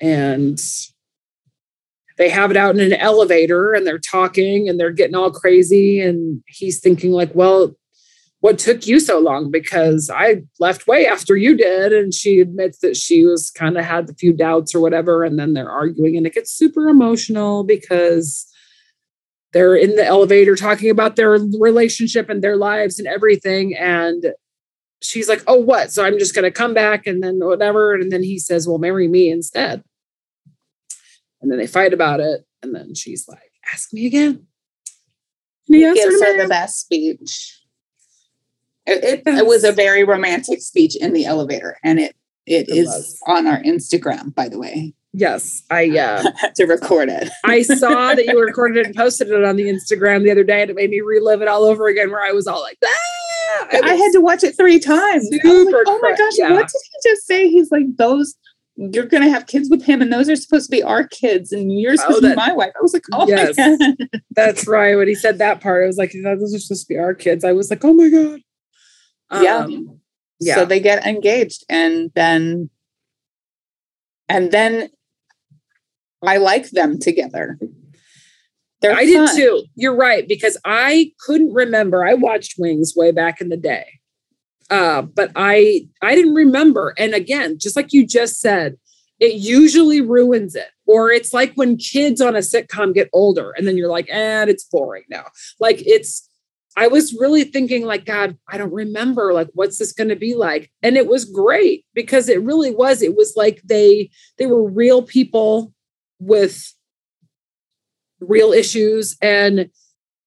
and 0.00 0.58
they 2.16 2.30
have 2.30 2.50
it 2.50 2.56
out 2.56 2.74
in 2.74 2.80
an 2.80 2.98
elevator, 2.98 3.74
and 3.74 3.86
they're 3.86 3.98
talking, 3.98 4.68
and 4.68 4.80
they're 4.80 4.92
getting 4.92 5.16
all 5.16 5.30
crazy, 5.30 6.00
and 6.00 6.42
he's 6.46 6.80
thinking 6.80 7.12
like, 7.12 7.34
well 7.34 7.76
what 8.40 8.58
took 8.58 8.86
you 8.86 9.00
so 9.00 9.18
long? 9.18 9.50
Because 9.50 10.08
I 10.08 10.42
left 10.60 10.86
way 10.86 11.04
after 11.04 11.36
you 11.36 11.56
did. 11.56 11.92
And 11.92 12.12
she 12.12 12.38
admits 12.38 12.78
that 12.78 12.96
she 12.96 13.24
was 13.24 13.50
kind 13.50 13.76
of 13.76 13.84
had 13.84 14.08
a 14.08 14.14
few 14.14 14.32
doubts 14.32 14.72
or 14.74 14.80
whatever. 14.80 15.24
And 15.24 15.36
then 15.36 15.54
they're 15.54 15.70
arguing 15.70 16.16
and 16.16 16.26
it 16.26 16.34
gets 16.34 16.52
super 16.52 16.88
emotional 16.88 17.64
because 17.64 18.46
they're 19.56 19.74
in 19.74 19.96
the 19.96 20.04
elevator 20.04 20.54
talking 20.54 20.90
about 20.90 21.16
their 21.16 21.30
relationship 21.30 22.28
and 22.28 22.44
their 22.44 22.56
lives 22.56 22.98
and 22.98 23.08
everything. 23.08 23.74
And 23.74 24.34
she's 25.00 25.30
like, 25.30 25.42
Oh, 25.46 25.56
what? 25.56 25.90
So 25.90 26.04
I'm 26.04 26.18
just 26.18 26.34
going 26.34 26.42
to 26.44 26.50
come 26.50 26.74
back 26.74 27.06
and 27.06 27.22
then 27.22 27.38
whatever. 27.38 27.94
And 27.94 28.12
then 28.12 28.22
he 28.22 28.38
says, 28.38 28.68
Well, 28.68 28.76
marry 28.76 29.08
me 29.08 29.30
instead. 29.30 29.82
And 31.40 31.50
then 31.50 31.58
they 31.58 31.66
fight 31.66 31.94
about 31.94 32.20
it. 32.20 32.44
And 32.62 32.74
then 32.74 32.94
she's 32.94 33.26
like, 33.26 33.50
Ask 33.72 33.94
me 33.94 34.04
again. 34.04 34.46
And 35.68 35.74
he, 35.74 35.88
he 35.88 35.94
gives 35.94 36.20
her, 36.20 36.34
her 36.34 36.42
the 36.42 36.48
best 36.48 36.78
speech. 36.80 37.58
It, 38.84 39.22
it, 39.26 39.46
was 39.46 39.64
a 39.64 39.72
very 39.72 40.04
romantic 40.04 40.60
speech 40.60 40.94
in 40.94 41.12
the 41.12 41.24
elevator, 41.24 41.76
and 41.82 41.98
it 41.98 42.14
it, 42.46 42.68
it 42.68 42.76
is 42.76 42.86
was. 42.86 43.20
on 43.26 43.48
our 43.48 43.60
Instagram, 43.62 44.32
by 44.32 44.48
the 44.48 44.60
way. 44.60 44.94
Yes, 45.18 45.62
I 45.70 45.88
uh, 45.98 46.30
had 46.36 46.54
to 46.56 46.66
record 46.66 47.08
it. 47.08 47.30
I 47.44 47.62
saw 47.62 48.14
that 48.14 48.26
you 48.26 48.40
recorded 48.40 48.78
it 48.78 48.86
and 48.86 48.94
posted 48.94 49.30
it 49.30 49.44
on 49.44 49.56
the 49.56 49.64
Instagram 49.64 50.22
the 50.22 50.30
other 50.30 50.44
day, 50.44 50.62
and 50.62 50.70
it 50.70 50.76
made 50.76 50.90
me 50.90 51.00
relive 51.00 51.42
it 51.42 51.48
all 51.48 51.64
over 51.64 51.86
again. 51.86 52.10
Where 52.10 52.22
I 52.22 52.32
was 52.32 52.46
all 52.46 52.60
like, 52.60 52.78
ah! 52.84 53.66
I, 53.72 53.80
I 53.84 53.94
had 53.94 54.12
to 54.12 54.20
watch 54.20 54.44
it 54.44 54.56
three 54.56 54.78
times. 54.78 55.28
Super 55.30 55.78
like, 55.78 55.84
oh 55.86 55.98
my 56.02 56.14
gosh, 56.16 56.32
yeah. 56.36 56.50
what 56.52 56.68
did 56.68 56.80
he 56.82 57.10
just 57.10 57.26
say? 57.26 57.48
He's 57.48 57.70
like, 57.70 57.84
those 57.96 58.34
you're 58.78 59.06
going 59.06 59.22
to 59.22 59.30
have 59.30 59.46
kids 59.46 59.70
with 59.70 59.82
him, 59.82 60.02
and 60.02 60.12
those 60.12 60.28
are 60.28 60.36
supposed 60.36 60.66
to 60.66 60.76
be 60.76 60.82
our 60.82 61.08
kids, 61.08 61.50
and 61.50 61.72
you're 61.72 61.94
oh, 61.94 61.96
supposed 61.96 62.18
oh, 62.18 62.20
that, 62.28 62.34
to 62.34 62.34
be 62.34 62.48
my 62.48 62.52
wife. 62.52 62.72
I 62.76 62.82
was 62.82 62.92
like, 62.92 63.04
oh 63.12 63.26
yes, 63.26 63.56
my 63.56 63.76
god, 63.78 64.10
that's 64.32 64.68
right. 64.68 64.96
When 64.96 65.08
he 65.08 65.14
said 65.14 65.38
that 65.38 65.62
part, 65.62 65.82
I 65.82 65.86
was 65.86 65.96
like, 65.96 66.12
those 66.12 66.54
are 66.54 66.58
supposed 66.58 66.86
to 66.86 66.94
be 66.94 66.98
our 66.98 67.14
kids. 67.14 67.42
I 67.42 67.52
was 67.52 67.70
like, 67.70 67.84
oh 67.84 67.94
my 67.94 68.10
god 68.10 68.40
yeah. 69.32 69.56
Um, 69.58 70.00
yeah. 70.40 70.54
So 70.54 70.64
they 70.64 70.80
get 70.80 71.06
engaged 71.06 71.64
and 71.68 72.10
then 72.14 72.70
and 74.28 74.50
then 74.50 74.90
I 76.22 76.38
like 76.38 76.70
them 76.70 76.98
together. 76.98 77.58
They're 78.80 78.94
I 78.94 79.06
fun. 79.06 79.26
did 79.26 79.36
too. 79.36 79.64
You're 79.74 79.96
right 79.96 80.26
because 80.26 80.58
I 80.64 81.12
couldn't 81.20 81.52
remember. 81.52 82.04
I 82.04 82.14
watched 82.14 82.54
Wings 82.58 82.94
way 82.96 83.10
back 83.10 83.40
in 83.40 83.48
the 83.48 83.56
day. 83.56 83.86
Uh, 84.68 85.02
but 85.02 85.30
I 85.36 85.88
I 86.02 86.14
didn't 86.14 86.34
remember. 86.34 86.94
And 86.98 87.14
again, 87.14 87.58
just 87.58 87.76
like 87.76 87.92
you 87.92 88.06
just 88.06 88.40
said, 88.40 88.76
it 89.20 89.34
usually 89.34 90.00
ruins 90.00 90.54
it. 90.54 90.68
Or 90.86 91.10
it's 91.10 91.32
like 91.32 91.54
when 91.54 91.76
kids 91.76 92.20
on 92.20 92.36
a 92.36 92.40
sitcom 92.40 92.94
get 92.94 93.08
older 93.12 93.52
and 93.56 93.66
then 93.66 93.76
you're 93.76 93.90
like, 93.90 94.08
and 94.10 94.48
eh, 94.48 94.52
it's 94.52 94.64
boring 94.64 95.04
now. 95.08 95.26
Like 95.58 95.82
it's 95.86 96.28
I 96.78 96.88
was 96.88 97.16
really 97.18 97.44
thinking, 97.44 97.86
like, 97.86 98.04
God, 98.04 98.36
I 98.48 98.58
don't 98.58 98.72
remember, 98.72 99.32
like, 99.32 99.48
what's 99.54 99.78
this 99.78 99.92
going 99.92 100.10
to 100.10 100.16
be 100.16 100.34
like? 100.34 100.70
And 100.82 100.98
it 100.98 101.06
was 101.06 101.24
great 101.24 101.86
because 101.94 102.28
it 102.28 102.42
really 102.42 102.70
was. 102.74 103.00
It 103.00 103.16
was 103.16 103.32
like 103.34 103.62
they 103.64 104.10
they 104.36 104.46
were 104.46 104.68
real 104.68 105.02
people 105.02 105.72
with 106.18 106.74
real 108.20 108.52
issues, 108.52 109.16
and 109.20 109.70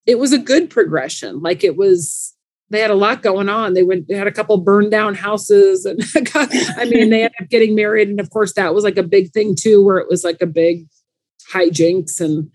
it 0.06 0.18
was 0.18 0.32
a 0.32 0.38
good 0.38 0.70
progression. 0.70 1.40
Like 1.40 1.64
it 1.64 1.76
was, 1.76 2.34
they 2.70 2.80
had 2.80 2.90
a 2.90 2.94
lot 2.94 3.22
going 3.22 3.48
on. 3.48 3.74
They 3.74 3.82
went, 3.82 4.08
they 4.08 4.14
had 4.14 4.26
a 4.26 4.32
couple 4.32 4.56
burned 4.58 4.90
down 4.90 5.14
houses, 5.14 5.84
and 5.84 6.00
I 6.34 6.84
mean, 6.84 7.10
they 7.10 7.22
ended 7.22 7.32
up 7.40 7.48
getting 7.48 7.74
married, 7.74 8.08
and 8.08 8.20
of 8.20 8.30
course, 8.30 8.54
that 8.54 8.74
was 8.74 8.84
like 8.84 8.98
a 8.98 9.02
big 9.02 9.32
thing 9.32 9.54
too, 9.54 9.84
where 9.84 9.98
it 9.98 10.08
was 10.08 10.24
like 10.24 10.40
a 10.40 10.46
big 10.46 10.86
hijinks 11.52 12.20
and 12.20 12.50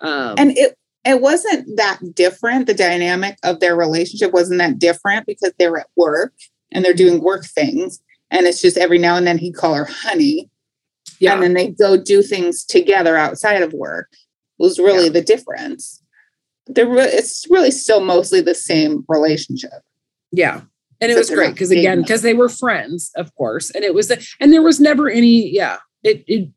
um, 0.00 0.34
and 0.38 0.56
it 0.56 0.76
it 1.04 1.20
wasn't 1.20 1.76
that 1.76 2.00
different. 2.14 2.66
The 2.66 2.74
dynamic 2.74 3.38
of 3.42 3.60
their 3.60 3.76
relationship 3.76 4.32
wasn't 4.32 4.58
that 4.58 4.78
different 4.78 5.26
because 5.26 5.52
they're 5.58 5.78
at 5.78 5.88
work 5.96 6.34
and 6.72 6.84
they're 6.84 6.94
doing 6.94 7.22
work 7.22 7.44
things. 7.46 8.00
And 8.30 8.46
it's 8.46 8.60
just 8.60 8.76
every 8.76 8.98
now 8.98 9.16
and 9.16 9.26
then 9.26 9.38
he'd 9.38 9.54
call 9.54 9.74
her 9.74 9.88
honey. 9.90 10.50
Yeah, 11.20 11.34
And 11.34 11.42
then 11.42 11.54
they 11.54 11.68
go 11.68 11.96
do 11.96 12.22
things 12.22 12.64
together 12.64 13.16
outside 13.16 13.62
of 13.62 13.72
work. 13.72 14.08
Was 14.58 14.78
really 14.78 15.04
Yeah. 15.04 15.10
the 15.10 15.22
difference. 15.22 16.02
They're 16.66 16.86
re- 16.88 17.04
it's 17.12 17.46
really 17.48 17.70
still 17.70 18.00
mostly 18.00 18.40
the 18.40 18.54
same 18.54 19.04
relationship. 19.08 19.82
yeah. 20.32 20.62
And 21.00 21.12
it 21.12 21.14
So 21.14 21.20
was 21.20 21.30
great 21.30 21.52
because 21.52 21.70
again, 21.70 22.02
because 22.02 22.22
they 22.22 22.34
were 22.34 22.48
friends, 22.48 23.12
of 23.14 23.32
course, 23.36 23.70
and 23.70 23.84
it 23.84 23.94
was, 23.94 24.10
and 24.40 24.52
there 24.52 24.62
was 24.62 24.80
never 24.80 25.08
any, 25.08 25.48
yeah, 25.48 25.76
it, 26.02 26.24
it, 26.26 26.48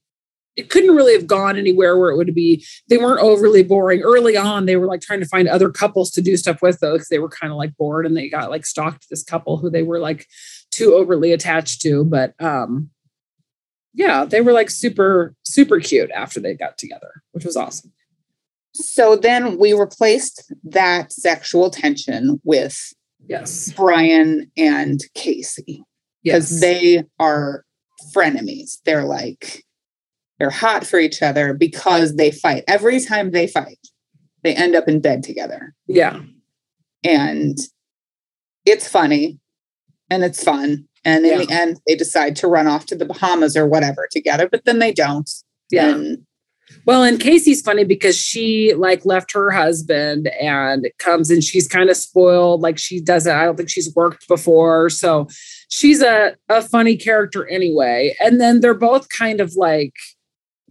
it 0.56 0.70
couldn't 0.72 0.96
really 0.96 1.14
have 1.14 1.28
gone 1.28 1.58
anywhere 1.58 1.96
where 1.96 2.10
it 2.10 2.18
would 2.18 2.34
be. 2.34 2.66
They 2.90 2.98
weren't 2.98 3.22
overly 3.22 3.62
boring. 3.62 4.02
Early 4.02 4.36
on, 4.36 4.66
they 4.66 4.78
were 4.78 4.88
like 4.88 5.02
trying 5.02 5.20
to 5.20 5.28
find 5.28 5.48
other 5.48 5.70
couples 5.70 6.10
to 6.12 6.22
do 6.24 6.36
stuff 6.38 6.60
with, 6.64 6.80
though, 6.80 6.94
because 6.94 7.10
they 7.10 7.20
were 7.20 7.30
kind 7.30 7.52
of 7.54 7.58
like 7.58 7.78
bored, 7.78 8.06
and 8.08 8.18
they 8.18 8.28
got 8.30 8.50
like 8.50 8.66
stalked 8.66 9.10
this 9.12 9.24
couple 9.24 9.58
who 9.58 9.70
they 9.70 9.84
were 9.84 10.00
like 10.00 10.26
too 10.72 10.96
overly 10.96 11.32
attached 11.32 11.82
to. 11.84 12.04
But 12.04 12.34
um, 12.44 12.90
yeah, 13.94 14.26
they 14.26 14.42
were 14.42 14.54
like 14.54 14.70
super, 14.70 15.36
super 15.44 15.80
cute 15.80 16.12
after 16.12 16.40
they 16.40 16.54
got 16.56 16.78
together, 16.78 17.22
which 17.32 17.46
was 17.46 17.56
awesome. 17.58 17.92
So 18.74 19.16
then 19.18 19.58
we 19.58 19.74
replaced 19.74 20.52
that 20.64 21.12
sexual 21.12 21.70
tension 21.70 22.40
with 22.44 22.94
Yes, 23.28 23.72
Brian 23.74 24.50
and 24.58 25.00
Casey. 25.14 25.84
because 26.24 26.52
yes, 26.52 26.62
they 26.62 27.04
are 27.20 27.64
frenemies. 28.16 28.78
They're 28.86 29.04
like 29.04 29.64
they're 30.40 30.50
hot 30.50 30.88
for 30.88 31.00
each 31.00 31.22
other 31.22 31.54
because 31.54 32.16
they 32.16 32.32
fight. 32.32 32.64
Every 32.68 33.00
time 33.00 33.30
they 33.32 33.46
fight, 33.46 33.78
they 34.44 34.56
end 34.56 34.76
up 34.76 34.88
in 34.88 35.00
bed 35.02 35.22
together. 35.22 35.76
yeah, 35.86 36.20
And 37.04 37.58
it's 38.66 38.88
funny 38.88 39.40
and 40.10 40.24
it's 40.24 40.44
fun. 40.44 40.88
And 41.04 41.26
in 41.26 41.32
Yeah. 41.40 41.46
the 41.46 41.52
end, 41.52 41.78
they 41.88 41.96
decide 41.96 42.36
to 42.38 42.48
run 42.48 42.68
off 42.68 42.86
to 42.88 42.96
the 42.96 43.06
Bahamas 43.06 43.58
or 43.58 43.66
whatever 43.66 44.08
together, 44.12 44.48
but 44.50 44.66
then 44.66 44.80
they 44.80 44.94
don't. 44.94 45.30
yeah. 45.72 45.90
And 45.96 46.26
Well, 46.86 47.04
and 47.04 47.20
Casey's 47.20 47.62
funny 47.62 47.84
because 47.84 48.18
she 48.18 48.74
like 48.76 49.06
left 49.06 49.34
her 49.34 49.52
husband 49.52 50.28
and 50.40 50.88
comes 51.00 51.30
and 51.30 51.44
she's 51.44 51.68
kind 51.68 51.90
of 51.90 51.98
spoiled. 51.98 52.62
Like 52.62 52.78
she 52.78 53.02
doesn't, 53.02 53.36
I 53.36 53.44
don't 53.46 53.58
think 53.58 53.70
she's 53.70 53.94
worked 53.96 54.28
before. 54.28 54.90
So 54.90 55.28
she's 55.70 56.02
a, 56.02 56.36
a 56.50 56.62
funny 56.62 56.96
character 56.96 57.46
anyway. 57.48 58.16
And 58.22 58.40
then 58.40 58.62
they're 58.62 58.74
both 58.74 59.10
kind 59.10 59.42
of 59.42 59.54
like, 59.56 59.94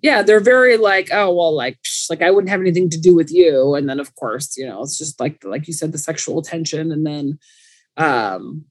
yeah, 0.02 0.22
they're 0.22 0.40
very 0.40 0.78
like, 0.78 1.10
oh, 1.12 1.34
well, 1.34 1.54
like, 1.54 1.76
psh, 1.86 2.08
like 2.08 2.22
I 2.22 2.30
wouldn't 2.30 2.48
have 2.50 2.60
anything 2.62 2.88
to 2.90 2.98
do 2.98 3.14
with 3.14 3.30
you. 3.30 3.74
And 3.74 3.86
then 3.88 4.00
of 4.00 4.14
course, 4.14 4.56
you 4.56 4.66
know, 4.66 4.82
it's 4.82 4.96
just 4.96 5.20
like, 5.20 5.44
like 5.44 5.66
you 5.66 5.74
said, 5.74 5.92
the 5.92 5.98
sexual 5.98 6.40
tension. 6.40 6.90
And 6.92 7.04
then 7.06 7.38
um 7.98 8.64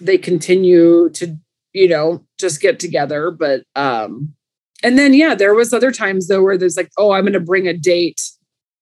they 0.00 0.18
continue 0.18 1.08
to, 1.10 1.36
you 1.72 1.88
know, 1.88 2.24
just 2.38 2.60
get 2.60 2.78
together. 2.80 3.30
But 3.30 3.64
um 3.76 4.34
and 4.82 4.98
then 4.98 5.14
yeah 5.14 5.34
there 5.34 5.54
was 5.54 5.72
other 5.72 5.92
times 5.92 6.28
though 6.28 6.42
where 6.42 6.56
there's 6.56 6.76
like 6.76 6.90
oh 6.98 7.12
i'm 7.12 7.24
going 7.24 7.32
to 7.32 7.40
bring 7.40 7.66
a 7.66 7.76
date 7.76 8.20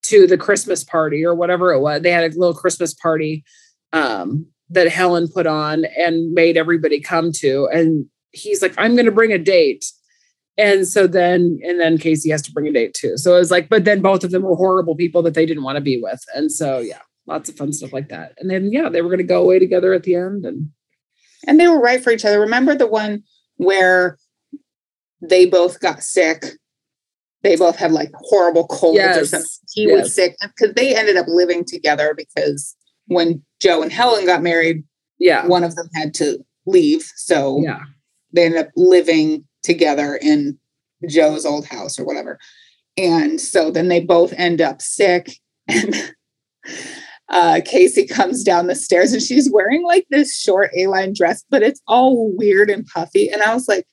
to 0.03 0.27
the 0.27 0.39
christmas 0.39 0.85
party 0.85 1.25
or 1.25 1.35
whatever 1.35 1.73
it 1.73 1.81
was. 1.81 2.03
They 2.03 2.11
had 2.11 2.25
a 2.25 2.39
little 2.39 2.55
christmas 2.55 2.95
party 2.95 3.45
um, 3.93 4.47
that 4.71 4.89
helen 4.89 5.29
put 5.29 5.47
on 5.47 5.85
and 5.97 6.33
made 6.33 6.57
everybody 6.57 7.01
come 7.01 7.33
to 7.33 7.69
and 7.73 8.07
he's 8.33 8.63
like 8.63 8.75
i'm 8.79 8.95
going 8.95 9.07
to 9.07 9.13
bring 9.13 9.33
a 9.33 9.39
date. 9.39 9.85
And 10.57 10.89
so 10.89 11.07
then 11.07 11.61
and 11.63 11.79
then 11.79 11.99
casey 11.99 12.31
has 12.31 12.43
to 12.43 12.53
bring 12.53 12.67
a 12.67 12.73
date 12.73 12.93
too. 12.93 13.17
So 13.17 13.37
it 13.37 13.39
was 13.39 13.51
like 13.51 13.69
but 13.69 13.85
then 13.85 14.01
both 14.01 14.25
of 14.25 14.31
them 14.31 14.43
were 14.43 14.57
horrible 14.57 14.97
people 14.97 15.23
that 15.23 15.35
they 15.35 15.47
didn't 15.47 15.63
want 15.63 15.77
to 15.77 15.81
be 15.81 16.01
with. 16.01 16.21
And 16.35 16.51
so 16.51 16.79
yeah 16.79 17.01
lots 17.27 17.49
of 17.49 17.57
fun 17.57 17.73
stuff 17.73 17.93
like 17.93 18.09
that. 18.09 18.33
And 18.39 18.51
then 18.51 18.73
yeah 18.73 18.89
they 18.89 19.03
were 19.03 19.09
going 19.09 19.19
to 19.19 19.25
go 19.25 19.43
away 19.43 19.59
together 19.59 19.93
at 19.93 20.05
the 20.05 20.15
end 20.15 20.47
and 20.47 20.71
and 21.49 21.59
they 21.59 21.67
were 21.67 21.81
right 21.81 22.03
for 22.03 22.11
each 22.13 22.25
other. 22.25 22.39
Remember 22.39 22.77
the 22.77 22.87
one 22.87 23.25
where 23.57 24.19
they 25.21 25.47
both 25.47 25.81
got 25.81 26.03
sick? 26.03 26.45
They 27.43 27.57
both 27.57 27.77
had 27.77 27.91
like 27.91 28.11
horrible 28.15 28.67
colds 28.67 29.01
or 29.01 29.25
something. 29.25 29.49
He 29.73 29.87
was 29.87 30.15
sick 30.15 30.37
because 30.41 30.75
they 30.75 30.95
ended 30.95 31.17
up 31.17 31.27
living 31.27 31.65
together 31.65 32.15
because 32.17 32.77
when 33.07 33.43
Joe 33.61 33.83
and 33.83 33.93
Helen 33.93 34.27
got 34.27 34.43
married, 34.43 34.85
yeah 35.19 35.47
one 35.47 35.65
of 35.65 35.75
them 35.75 35.89
had 35.95 36.15
to 36.15 36.39
leave. 36.67 37.03
So 37.17 37.61
yeah 37.63 37.81
they 38.33 38.45
ended 38.45 38.61
up 38.61 38.71
living 38.77 39.45
together 39.63 40.19
in 40.21 40.59
Joe's 41.09 41.47
old 41.47 41.67
house 41.67 41.99
or 41.99 42.05
whatever. 42.05 42.39
And 42.99 43.41
so 43.41 43.71
then 43.71 43.89
they 43.89 44.01
both 44.01 44.35
end 44.37 44.61
up 44.61 44.83
sick. 44.83 45.33
And 45.67 45.95
uh, 47.31 47.61
Casey 47.65 48.07
comes 48.07 48.43
down 48.43 48.67
the 48.67 48.75
stairs 48.75 49.13
and 49.13 49.23
she's 49.23 49.51
wearing 49.53 49.85
like 49.85 50.07
this 50.11 50.35
short 50.35 50.71
A 50.77 50.87
line 50.87 51.13
dress, 51.15 51.45
but 51.51 51.63
it's 51.63 51.83
all 51.87 52.33
weird 52.37 52.71
and 52.71 52.87
puffy. 52.87 53.29
And 53.29 53.43
I 53.43 53.55
was 53.55 53.69
like, 53.69 53.87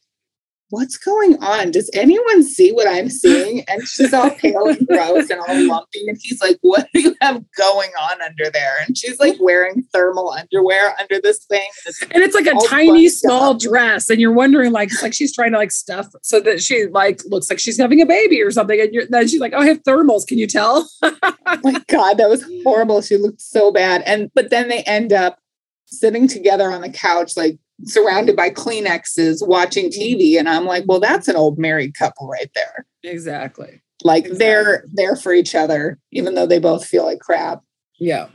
What's 0.69 0.97
going 0.97 1.37
on? 1.43 1.71
Does 1.71 1.89
anyone 1.93 2.43
see 2.43 2.71
what 2.71 2.87
I'm 2.87 3.09
seeing? 3.09 3.63
And 3.67 3.87
she's 3.87 4.13
all 4.13 4.31
pale 4.31 4.67
and 4.67 4.87
gross 4.87 5.29
and 5.29 5.39
all 5.47 5.67
lumpy. 5.67 6.03
And 6.07 6.17
he's 6.21 6.41
like, 6.41 6.57
What 6.61 6.87
do 6.93 7.01
you 7.01 7.15
have 7.21 7.43
going 7.55 7.91
on 7.99 8.21
under 8.21 8.49
there? 8.49 8.77
And 8.85 8.97
she's 8.97 9.19
like 9.19 9.37
wearing 9.39 9.83
thermal 9.93 10.31
underwear 10.31 10.95
under 10.99 11.21
this 11.21 11.45
thing. 11.45 11.67
And 12.11 12.23
it's 12.23 12.35
like 12.35 12.47
a 12.47 12.55
tiny 12.67 13.09
small 13.09 13.51
up. 13.51 13.59
dress 13.59 14.09
and 14.09 14.19
you're 14.19 14.31
wondering 14.31 14.71
like 14.71 14.91
it's 14.91 15.01
like 15.01 15.13
she's 15.13 15.33
trying 15.33 15.51
to 15.51 15.57
like 15.57 15.71
stuff 15.71 16.07
so 16.21 16.39
that 16.41 16.61
she 16.61 16.87
like 16.87 17.21
looks 17.25 17.49
like 17.49 17.59
she's 17.59 17.77
having 17.77 18.01
a 18.01 18.05
baby 18.05 18.41
or 18.41 18.51
something 18.51 18.79
and 18.79 18.93
you're, 18.93 19.05
then 19.07 19.27
she's 19.27 19.39
like 19.39 19.53
oh 19.55 19.59
i 19.59 19.67
have 19.67 19.81
thermals 19.83 20.25
can 20.25 20.37
you 20.37 20.47
tell 20.47 20.87
oh 21.03 21.59
my 21.63 21.81
god 21.87 22.15
that 22.15 22.29
was 22.29 22.45
horrible 22.63 23.01
she 23.01 23.17
looked 23.17 23.41
so 23.41 23.71
bad 23.71 24.01
and 24.05 24.31
but 24.33 24.49
then 24.49 24.67
they 24.67 24.83
end 24.83 25.13
up 25.13 25.39
sitting 25.85 26.27
together 26.27 26.71
on 26.71 26.81
the 26.81 26.89
couch 26.89 27.37
like 27.37 27.57
surrounded 27.83 28.35
by 28.35 28.49
kleenexes 28.49 29.45
watching 29.45 29.89
tv 29.89 30.39
and 30.39 30.47
i'm 30.47 30.65
like 30.65 30.85
well 30.87 30.99
that's 30.99 31.27
an 31.27 31.35
old 31.35 31.57
married 31.59 31.93
couple 31.97 32.27
right 32.27 32.49
there. 32.55 32.85
Exactly. 33.03 33.81
Like 34.03 34.25
Exactly. 34.25 34.37
they're 34.39 34.85
there 34.93 35.15
for 35.15 35.33
each 35.33 35.53
other 35.55 35.99
even 36.11 36.35
though 36.35 36.45
they 36.47 36.59
both 36.59 36.85
feel 36.85 37.05
like 37.05 37.19
crap. 37.19 37.61
Yeah. 37.99 38.27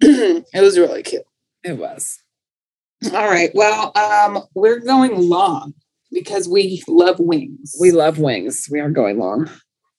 It 0.00 0.60
was 0.60 0.78
really 0.78 1.02
cute. 1.02 1.22
It 1.64 1.78
was. 1.78 2.18
All 3.12 3.28
right 3.28 3.50
well 3.54 3.92
um 3.96 4.42
we're 4.54 4.80
going 4.80 5.28
long 5.28 5.72
because 6.12 6.48
we 6.48 6.82
love 6.86 7.18
wings. 7.18 7.74
We 7.80 7.92
love 7.92 8.18
wings. 8.18 8.68
We 8.70 8.80
are 8.80 8.90
going 8.90 9.18
long. 9.18 9.50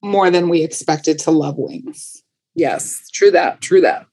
More 0.02 0.30
than 0.30 0.48
we 0.48 0.62
expected 0.62 1.18
to 1.20 1.30
love 1.32 1.56
wings. 1.58 2.22
Yes 2.54 3.08
true 3.12 3.32
that 3.32 3.60
true 3.60 3.80
that. 3.80 4.06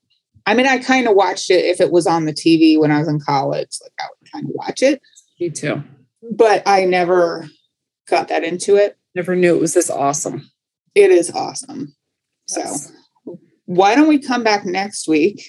I 0.48 0.54
mean, 0.54 0.68
I 0.68 0.78
kind 0.78 1.08
of 1.08 1.16
watched 1.16 1.50
it 1.50 1.66
if 1.66 1.82
it 1.82 1.92
was 1.92 2.06
on 2.06 2.26
the 2.26 2.34
TV 2.34 2.80
when 2.80 2.92
I 2.92 3.00
was 3.00 3.08
in 3.08 3.20
college. 3.20 3.80
Like 3.82 3.94
I 4.00 4.08
kind 4.36 4.46
of 4.50 4.52
watch 4.56 4.82
it, 4.82 5.02
me 5.40 5.50
too 5.50 5.82
but 6.32 6.64
I 6.66 6.86
never 6.86 7.48
got 8.10 8.28
that 8.30 8.44
into 8.44 8.76
it. 8.76 8.98
never 9.14 9.36
knew 9.36 9.56
it 9.56 9.62
was 9.62 9.74
this 9.74 9.90
awesome 9.90 10.50
It 10.96 11.12
is 11.12 11.30
awesome. 11.32 11.94
So 12.48 12.64
why 13.66 13.96
don't 13.96 14.08
we 14.08 14.18
come 14.20 14.44
back 14.44 14.66
next 14.66 15.08
week 15.08 15.44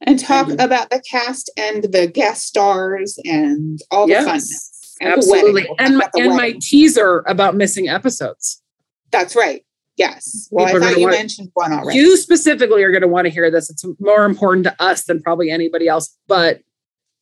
and 0.00 0.18
talk 0.18 0.46
Mhm. 0.48 0.62
about 0.64 0.90
the 0.90 1.02
cast 1.10 1.50
and 1.56 1.84
the 1.84 2.06
guest 2.06 2.46
stars 2.46 3.18
and 3.24 3.78
all 3.90 4.06
the 4.06 4.14
fun. 4.14 4.26
yes 4.26 4.94
And 5.00 5.12
the 5.12 5.16
absolutely. 5.16 5.62
We'll 5.68 5.76
and 5.78 5.96
my, 5.98 6.08
and 6.14 6.34
my 6.36 6.54
teaser 6.60 7.22
about 7.26 7.54
missing 7.56 7.88
episodes 7.88 8.62
That's 9.10 9.34
right. 9.36 9.62
Yes. 9.98 10.48
Well, 10.50 10.66
People 10.66 10.84
I 10.84 10.86
thought 10.88 10.96
you 10.98 11.02
want- 11.08 11.16
mentioned 11.18 11.50
one 11.52 11.72
already. 11.72 11.98
You 11.98 12.16
specifically 12.16 12.82
are 12.82 12.90
going 12.90 13.02
to 13.02 13.08
want 13.08 13.26
to 13.26 13.30
hear 13.30 13.50
this. 13.50 13.68
It's 13.68 13.84
more 14.00 14.24
important 14.24 14.64
to 14.64 14.74
us 14.82 15.04
than 15.04 15.20
probably 15.22 15.50
anybody 15.50 15.86
else, 15.86 16.16
but 16.26 16.60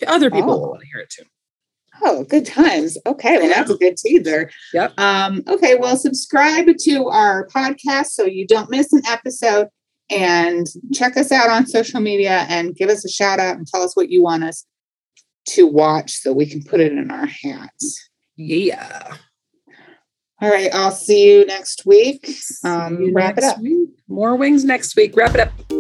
other 0.09 0.31
people 0.31 0.53
Oh. 0.53 0.59
will 0.59 0.71
want 0.71 0.81
to 0.83 0.87
hear 0.87 1.01
it 1.03 1.11
too. 1.11 1.25
Oh, 2.03 2.25
good 2.25 2.47
times. 2.47 2.97
Okay, 3.05 3.37
well, 3.39 3.49
that's 3.49 3.71
a 3.71 3.77
good 3.77 3.97
teaser. 3.97 4.51
Yep. 4.73 4.99
Um, 4.99 5.43
okay, 5.47 5.75
well, 5.75 5.97
subscribe 5.97 6.67
to 6.85 7.09
our 7.09 7.47
podcast 7.49 8.07
so 8.07 8.25
you 8.25 8.47
don't 8.47 8.71
miss 8.71 8.93
an 8.93 9.03
episode 9.07 9.69
and 10.11 10.67
check 10.95 11.17
us 11.19 11.31
out 11.31 11.51
on 11.51 11.67
social 11.67 12.01
media 12.01 12.47
and 12.49 12.75
give 12.75 12.89
us 12.89 13.05
a 13.05 13.09
shout 13.09 13.39
out 13.39 13.57
and 13.59 13.67
tell 13.67 13.83
us 13.83 13.95
what 13.95 14.09
you 14.09 14.23
want 14.23 14.45
us 14.45 14.65
to 15.49 15.67
watch 15.67 16.13
so 16.13 16.33
we 16.33 16.47
can 16.47 16.63
put 16.63 16.81
it 16.81 16.93
in 16.93 17.11
our 17.11 17.27
hats. 17.27 18.09
Yeah. 18.37 19.17
All 20.41 20.49
right, 20.49 20.71
I'll 20.75 20.91
see 20.91 21.31
you 21.31 21.45
next 21.45 21.85
week. 21.85 22.31
Um, 22.65 22.99
you 23.03 23.13
wrap 23.13 23.37
it 23.37 23.45
up. 23.45 23.59
week. 23.59 23.91
More 24.09 24.37
wings 24.37 24.65
next 24.65 24.97
week. 24.97 25.15
Wrap 25.15 25.35
it 25.35 25.41
up. 25.41 25.80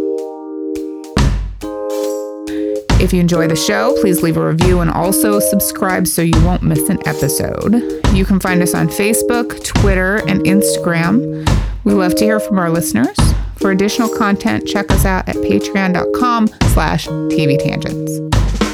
If 3.00 3.14
you 3.14 3.20
enjoy 3.20 3.48
the 3.48 3.56
show, 3.56 3.96
please 4.02 4.22
leave 4.22 4.36
a 4.36 4.46
review 4.46 4.80
and 4.80 4.90
also 4.90 5.40
subscribe 5.40 6.06
so 6.06 6.20
you 6.20 6.38
won't 6.44 6.62
miss 6.62 6.86
an 6.90 6.98
episode. 7.08 7.74
You 8.14 8.26
can 8.26 8.38
find 8.38 8.60
us 8.62 8.74
on 8.74 8.88
Facebook, 8.88 9.64
Twitter, 9.64 10.16
and 10.28 10.40
Instagram. 10.42 11.48
We 11.84 11.94
love 11.94 12.14
to 12.16 12.24
hear 12.24 12.38
from 12.38 12.58
our 12.58 12.68
listeners. 12.68 13.16
For 13.56 13.70
additional 13.70 14.10
content, 14.10 14.66
check 14.66 14.90
us 14.90 15.06
out 15.06 15.26
at 15.30 15.36
patreon.com 15.36 16.48
slash 16.74 17.06
TV 17.08 17.58
Tangents. 17.58 18.69